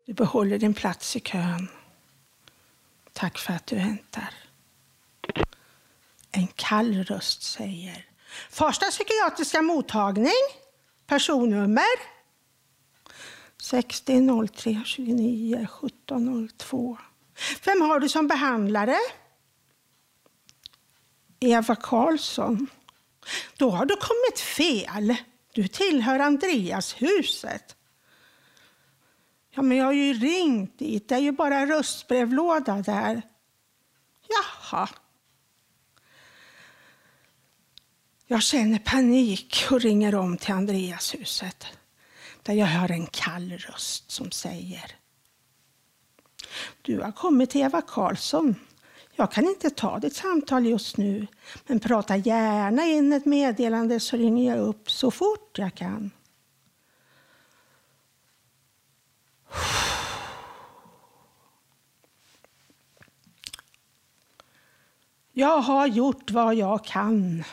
Du 0.07 0.13
behåller 0.13 0.59
din 0.59 0.75
plats 0.75 1.17
i 1.17 1.21
kön. 1.21 1.69
Tack 3.13 3.39
för 3.39 3.53
att 3.53 3.67
du 3.67 3.77
väntar. 3.77 4.35
En 6.31 6.47
kall 6.47 7.05
röst 7.05 7.43
säger 7.43 8.07
Första 8.51 8.87
psykiatriska 8.87 9.63
mottagning. 9.63 10.33
Personnummer 11.07 12.15
60 13.63 14.49
03 14.49 14.83
29 14.85 15.67
17 15.71 16.49
02. 16.59 16.99
Vem 17.65 17.83
har 17.83 18.01
du 18.01 18.09
som 18.09 18.29
behandlare? 18.29 18.99
Eva 21.41 21.77
Karlsson. 21.77 22.67
Då 23.57 23.71
har 23.71 23.87
du 23.87 23.97
kommit 23.97 24.41
fel. 24.41 25.17
Du 25.53 25.69
tillhör 25.69 26.19
Andreashuset. 26.19 27.77
Ja, 29.55 29.63
men 29.63 29.77
jag 29.77 29.85
har 29.85 29.93
ju 29.93 30.13
ringt 30.13 30.79
dit. 30.79 31.09
Det 31.09 31.15
är 31.15 31.19
ju 31.19 31.33
bara 31.33 31.67
röstbrevlåda 31.67 32.83
där. 32.83 33.23
Jaha. 34.29 34.89
Jag 38.27 38.43
känner 38.43 38.79
panik 38.79 39.67
och 39.71 39.81
ringer 39.81 40.15
om 40.15 40.37
till 40.37 40.55
Andreashuset 40.55 41.67
där 42.43 42.55
jag 42.55 42.67
hör 42.67 42.91
en 42.91 43.07
kall 43.07 43.53
röst 43.53 44.11
som 44.11 44.31
säger 44.31 44.97
Du 46.83 47.01
har 47.01 47.13
kommit 47.13 47.51
till 47.51 47.61
Eva 47.61 47.83
Karlsson. 47.83 48.55
Jag 49.17 49.33
kan 49.33 49.45
inte 49.45 49.71
ta 49.71 49.99
ditt 49.99 50.17
samtal 50.17 50.67
just 50.67 50.97
nu, 50.97 51.27
men 51.67 51.81
prata 51.81 52.17
gärna 52.17 52.85
in 52.85 53.13
ett 53.13 53.25
meddelande 53.25 54.01
så 54.01 54.17
ringer 54.17 54.57
jag 54.57 54.67
upp 54.67 54.91
så 54.91 55.11
fort 55.11 55.59
jag 55.59 55.75
kan. 55.75 56.11
Jag 65.37 65.59
har 65.59 65.87
gjort 65.87 66.31
vad 66.31 66.55
jag 66.55 66.85
kan. 66.85 67.45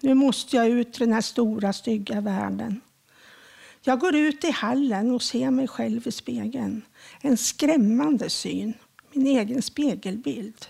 Nu 0.00 0.14
måste 0.14 0.56
jag 0.56 0.68
ut 0.68 0.96
i 0.96 1.04
den 1.04 1.12
här 1.12 1.20
stora 1.20 1.72
stygga 1.72 2.20
världen. 2.20 2.80
Jag 3.82 4.00
går 4.00 4.14
ut 4.14 4.44
i 4.44 4.50
hallen 4.50 5.10
och 5.10 5.22
ser 5.22 5.50
mig 5.50 5.68
själv 5.68 6.08
i 6.08 6.12
spegeln. 6.12 6.82
En 7.20 7.36
skrämmande 7.36 8.30
syn, 8.30 8.74
min 9.12 9.26
egen 9.26 9.62
spegelbild. 9.62 10.66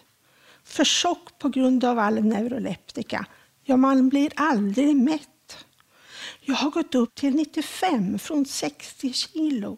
För 0.65 0.85
tjock 0.85 1.39
på 1.39 1.49
grund 1.49 1.85
av 1.85 1.99
all 1.99 2.25
neuroleptika. 2.25 3.27
Ja, 3.65 3.77
man 3.77 4.09
blir 4.09 4.33
aldrig 4.37 4.97
mätt. 4.97 5.67
Jag 6.41 6.55
har 6.55 6.71
gått 6.71 6.95
upp 6.95 7.15
till 7.15 7.35
95 7.35 8.19
från 8.19 8.47
60 8.47 9.13
kilo. 9.13 9.77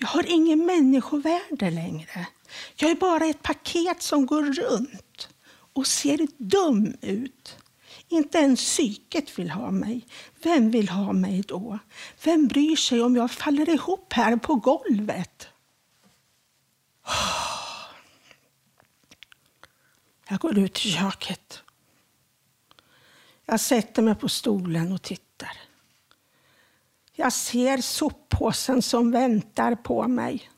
Jag 0.00 0.08
har 0.08 0.24
ingen 0.28 0.66
människovärde 0.66 1.70
längre. 1.70 2.26
Jag 2.76 2.90
är 2.90 2.94
bara 2.94 3.26
ett 3.26 3.42
paket 3.42 4.02
som 4.02 4.26
går 4.26 4.42
runt 4.42 5.28
och 5.72 5.86
ser 5.86 6.26
dum 6.36 6.96
ut. 7.00 7.56
Inte 8.08 8.38
ens 8.38 8.60
psyket 8.60 9.38
vill 9.38 9.50
ha 9.50 9.70
mig. 9.70 10.06
Vem 10.42 10.70
vill 10.70 10.88
ha 10.88 11.12
mig 11.12 11.42
då? 11.48 11.78
Vem 12.24 12.48
bryr 12.48 12.76
sig 12.76 13.02
om 13.02 13.16
jag 13.16 13.30
faller 13.30 13.68
ihop 13.68 14.12
här 14.12 14.36
på 14.36 14.54
golvet? 14.54 15.48
Jag 20.28 20.40
går 20.40 20.58
ut 20.58 20.86
i 20.86 20.92
köket. 20.92 21.62
Jag 23.46 23.60
sätter 23.60 24.02
mig 24.02 24.14
på 24.14 24.28
stolen 24.28 24.92
och 24.92 25.02
tittar. 25.02 25.29
Jag 27.20 27.32
ser 27.32 27.78
soppåsen 27.78 28.82
som 28.82 29.10
väntar 29.10 29.74
på 29.74 30.08
mig. 30.08 30.50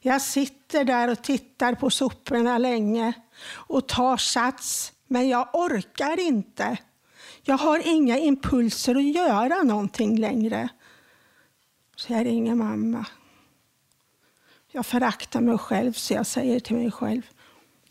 Jag 0.00 0.22
sitter 0.22 0.84
där 0.84 1.08
och 1.10 1.22
tittar 1.22 1.74
på 1.74 1.90
soporna 1.90 2.58
länge 2.58 3.12
och 3.50 3.88
tar 3.88 4.16
sats, 4.16 4.92
men 5.06 5.28
jag 5.28 5.48
orkar 5.52 6.20
inte. 6.20 6.76
Jag 7.42 7.58
har 7.58 7.86
inga 7.88 8.18
impulser 8.18 8.94
att 8.94 9.14
göra 9.14 9.62
någonting 9.62 10.18
längre. 10.18 10.68
Så 11.96 12.12
jag 12.12 12.26
ringer 12.26 12.54
mamma. 12.54 13.06
Jag 14.72 14.86
föraktar 14.86 15.40
mig 15.40 15.58
själv 15.58 15.92
så 15.92 16.14
jag 16.14 16.26
säger 16.26 16.60
till 16.60 16.76
mig 16.76 16.90
själv, 16.90 17.22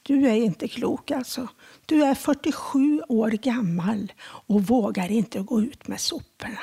du 0.02 0.28
är 0.28 0.36
inte 0.36 0.68
klok 0.68 1.12
alltså. 1.12 1.48
Du 1.86 2.04
är 2.04 2.16
47 2.16 3.02
år 3.08 3.30
gammal 3.30 4.14
och 4.24 4.64
vågar 4.64 5.12
inte 5.12 5.40
gå 5.40 5.62
ut 5.62 5.88
med 5.88 6.00
soporna. 6.00 6.60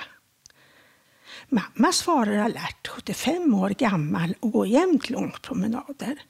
Mamma 1.48 1.92
svarar 1.92 2.38
alert, 2.38 2.88
75 2.88 3.54
år 3.54 3.70
gammal 3.70 4.34
och 4.40 4.52
går 4.52 4.66
jämt 4.66 5.10
långpromenader. 5.10 6.22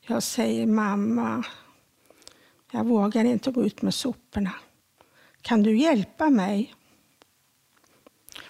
Jag 0.00 0.22
säger 0.22 0.66
mamma, 0.66 1.44
jag 2.70 2.86
vågar 2.86 3.24
inte 3.24 3.50
gå 3.50 3.64
ut 3.64 3.82
med 3.82 3.94
soporna. 3.94 4.52
Kan 5.42 5.62
du 5.62 5.76
hjälpa 5.76 6.30
mig? 6.30 6.74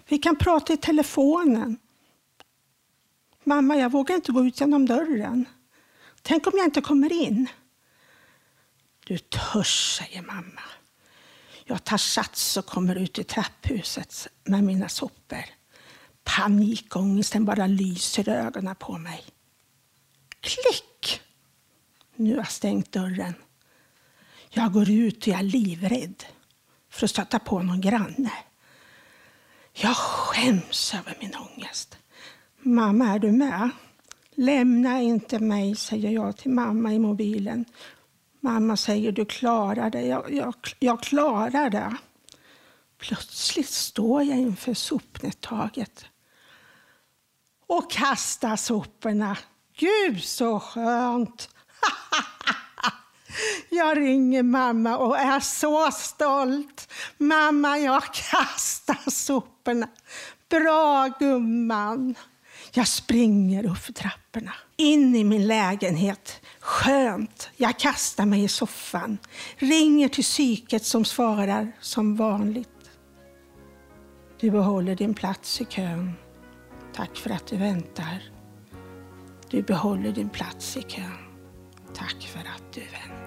Vi 0.08 0.18
kan 0.18 0.36
prata 0.36 0.72
i 0.72 0.76
telefonen. 0.76 1.76
Mamma, 3.44 3.76
jag 3.76 3.92
vågar 3.92 4.14
inte 4.14 4.32
gå 4.32 4.44
ut 4.44 4.60
genom 4.60 4.86
dörren. 4.86 5.44
Tänk 6.22 6.46
om 6.46 6.52
jag 6.56 6.66
inte 6.66 6.80
kommer 6.80 7.12
in? 7.12 7.48
Du 9.06 9.18
törs, 9.18 9.98
säger 9.98 10.22
mamma. 10.22 10.62
Jag 11.72 11.84
tar 11.84 11.96
sats 11.96 12.56
och 12.56 12.66
kommer 12.66 12.96
ut 12.96 13.18
i 13.18 13.24
trapphuset 13.24 14.28
med 14.44 14.64
mina 14.64 14.88
sopor. 14.88 15.44
Panikångesten 16.24 17.44
bara 17.44 17.66
lyser 17.66 18.28
i 18.28 18.32
ögonen 18.32 18.74
på 18.74 18.98
mig. 18.98 19.24
Klick! 20.40 21.20
Nu 22.16 22.30
har 22.30 22.36
jag 22.36 22.50
stängt 22.50 22.92
dörren. 22.92 23.34
Jag 24.50 24.72
går 24.72 24.90
ut 24.90 25.22
och 25.22 25.28
jag 25.28 25.38
är 25.38 25.42
livrädd 25.42 26.24
för 26.90 27.06
att 27.06 27.10
stöta 27.10 27.38
på 27.38 27.62
någon 27.62 27.80
granne. 27.80 28.32
Jag 29.72 29.96
skäms 29.96 30.94
över 30.94 31.16
min 31.20 31.34
ångest. 31.34 31.98
Mamma, 32.58 33.08
är 33.08 33.18
du 33.18 33.32
med? 33.32 33.70
Lämna 34.34 35.00
inte 35.00 35.38
mig, 35.38 35.76
säger 35.76 36.10
jag 36.10 36.36
till 36.36 36.50
mamma 36.50 36.92
i 36.92 36.98
mobilen. 36.98 37.64
Mamma 38.44 38.76
säger 38.76 39.12
du 39.12 39.24
klarar 39.24 39.90
det. 39.90 40.02
Jag, 40.02 40.32
jag, 40.32 40.54
jag 40.78 41.02
klarar 41.02 41.70
det. 41.70 41.96
Plötsligt 42.98 43.68
står 43.68 44.22
jag 44.22 44.38
inför 44.38 44.74
sopnedtaget 44.74 46.04
och 47.66 47.90
kastar 47.90 48.56
soporna. 48.56 49.36
Gud 49.76 50.24
så 50.24 50.60
skönt! 50.60 51.48
Jag 53.68 53.98
ringer 53.98 54.42
mamma 54.42 54.96
och 54.96 55.18
är 55.18 55.40
så 55.40 55.90
stolt. 55.90 56.92
Mamma, 57.18 57.78
jag 57.78 58.04
kastar 58.04 59.10
soporna. 59.10 59.88
Bra 60.48 61.08
gumman! 61.18 62.14
Jag 62.72 62.88
springer 62.88 63.66
upp 63.66 63.78
för 63.78 63.92
trapporna, 63.92 64.54
in 64.76 65.16
i 65.16 65.24
min 65.24 65.46
lägenhet. 65.46 66.41
Skönt. 66.62 67.50
Jag 67.56 67.78
kastar 67.78 68.26
mig 68.26 68.44
i 68.44 68.48
soffan, 68.48 69.18
ringer 69.56 70.08
till 70.08 70.24
psyket 70.24 70.84
som 70.84 71.04
svarar 71.04 71.72
som 71.80 72.16
vanligt. 72.16 72.68
Du 74.40 74.50
behåller 74.50 74.96
din 74.96 75.14
plats 75.14 75.60
i 75.60 75.64
kön. 75.64 76.12
Tack 76.94 77.16
för 77.16 77.30
att 77.30 77.46
du 77.46 77.56
väntar. 77.56 78.22
Du 79.50 79.62
behåller 79.62 80.12
din 80.12 80.28
plats 80.28 80.76
i 80.76 80.82
kön. 80.82 81.18
Tack 81.94 82.22
för 82.22 82.40
att 82.40 82.72
du 82.74 82.80
väntar. 82.80 83.21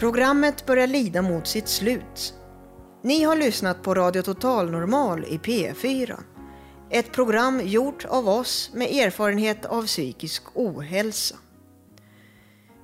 Programmet 0.00 0.66
börjar 0.66 0.86
lida 0.86 1.22
mot 1.22 1.46
sitt 1.46 1.68
slut. 1.68 2.34
Ni 3.02 3.22
har 3.22 3.36
lyssnat 3.36 3.82
på 3.82 3.94
Radio 3.94 4.22
Total 4.22 4.70
Normal 4.70 5.24
i 5.24 5.38
P4. 5.38 6.20
Ett 6.90 7.12
program 7.12 7.60
gjort 7.64 8.04
av 8.04 8.28
oss 8.28 8.70
med 8.74 8.90
erfarenhet 8.90 9.64
av 9.64 9.86
psykisk 9.86 10.42
ohälsa. 10.54 11.36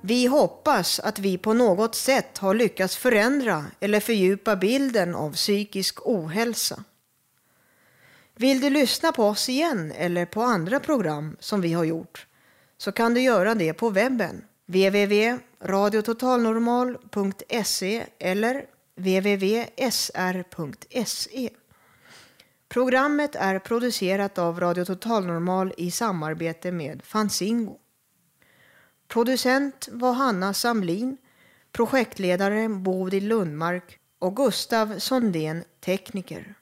Vi 0.01 0.25
hoppas 0.25 0.99
att 0.99 1.19
vi 1.19 1.37
på 1.37 1.53
något 1.53 1.95
sätt 1.95 2.37
har 2.37 2.53
lyckats 2.53 2.95
förändra 2.95 3.65
eller 3.79 3.99
fördjupa 3.99 4.55
bilden 4.55 5.15
av 5.15 5.33
psykisk 5.33 6.07
ohälsa. 6.07 6.83
Vill 8.35 8.61
du 8.61 8.69
lyssna 8.69 9.11
på 9.11 9.23
oss 9.23 9.49
igen 9.49 9.91
eller 9.95 10.25
på 10.25 10.41
andra 10.41 10.79
program 10.79 11.37
som 11.39 11.61
vi 11.61 11.73
har 11.73 11.83
gjort 11.83 12.27
så 12.77 12.91
kan 12.91 13.13
du 13.13 13.21
göra 13.21 13.55
det 13.55 13.73
på 13.73 13.89
webben 13.89 14.43
Radiototalnormal.se 15.59 18.05
eller 18.19 18.65
www.sr.se. 18.95 19.69
Programmet 22.69 23.35
är 23.35 23.59
producerat 23.59 24.37
av 24.37 24.59
Radio 24.59 24.85
Total 24.85 25.25
Normal 25.25 25.73
i 25.77 25.91
samarbete 25.91 26.71
med 26.71 27.03
Fanzingo. 27.03 27.77
Producent 29.07 29.87
var 29.91 30.13
Hanna 30.13 30.53
Samlin, 30.53 31.17
projektledare 31.71 32.69
Bodil 32.69 33.27
Lundmark 33.27 33.99
och 34.19 34.35
Gustav 34.35 34.99
Sondén, 34.99 35.63
tekniker. 35.79 36.53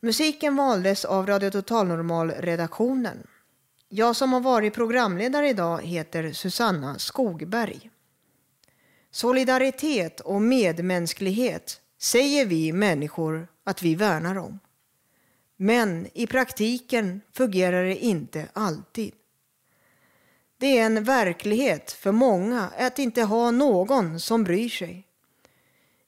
Musiken 0.00 0.56
valdes 0.56 1.04
av 1.04 1.26
Radio 1.26 1.50
Total 1.50 1.86
Normal-redaktionen. 1.86 3.26
Jag 3.90 4.16
som 4.16 4.32
har 4.32 4.40
varit 4.40 4.74
programledare 4.74 5.48
idag 5.48 5.82
heter 5.82 6.32
Susanna 6.32 6.98
Skogberg. 6.98 7.90
Solidaritet 9.10 10.20
och 10.20 10.42
medmänsklighet 10.42 11.80
säger 11.98 12.46
vi 12.46 12.72
människor 12.72 13.48
att 13.64 13.82
vi 13.82 13.94
värnar 13.94 14.36
om. 14.36 14.58
Men 15.56 16.06
i 16.14 16.26
praktiken 16.26 17.20
fungerar 17.32 17.84
det 17.84 17.96
inte 17.96 18.48
alltid. 18.52 19.12
Det 20.58 20.78
är 20.78 20.86
en 20.86 21.04
verklighet 21.04 21.92
för 21.92 22.12
många 22.12 22.70
att 22.78 22.98
inte 22.98 23.22
ha 23.22 23.50
någon 23.50 24.20
som 24.20 24.44
bryr 24.44 24.68
sig. 24.68 25.06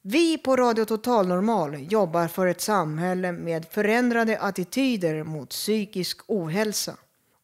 Vi 0.02 0.38
på 0.38 0.56
Radio 0.56 0.84
Total 0.84 1.28
Normal 1.28 1.92
jobbar 1.92 2.28
för 2.28 2.46
ett 2.46 2.60
samhälle 2.60 3.32
med 3.32 3.66
förändrade 3.70 4.40
attityder 4.40 5.24
mot 5.24 5.50
psykisk 5.50 6.20
ohälsa 6.26 6.96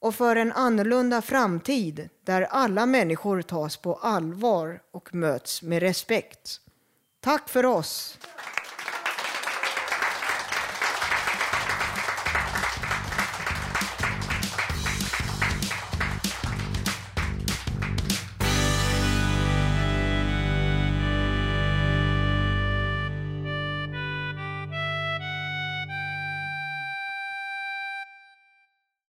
och 0.06 0.14
för 0.14 0.36
en 0.36 0.52
annorlunda 0.52 1.22
framtid 1.22 2.08
där 2.24 2.42
alla 2.42 2.86
människor 2.86 3.42
tas 3.42 3.76
på 3.76 3.94
allvar 3.94 4.80
och 4.92 5.14
möts 5.14 5.62
med 5.62 5.82
respekt. 5.82 6.60
Tack 7.20 7.48
för 7.48 7.66
oss! 7.66 8.18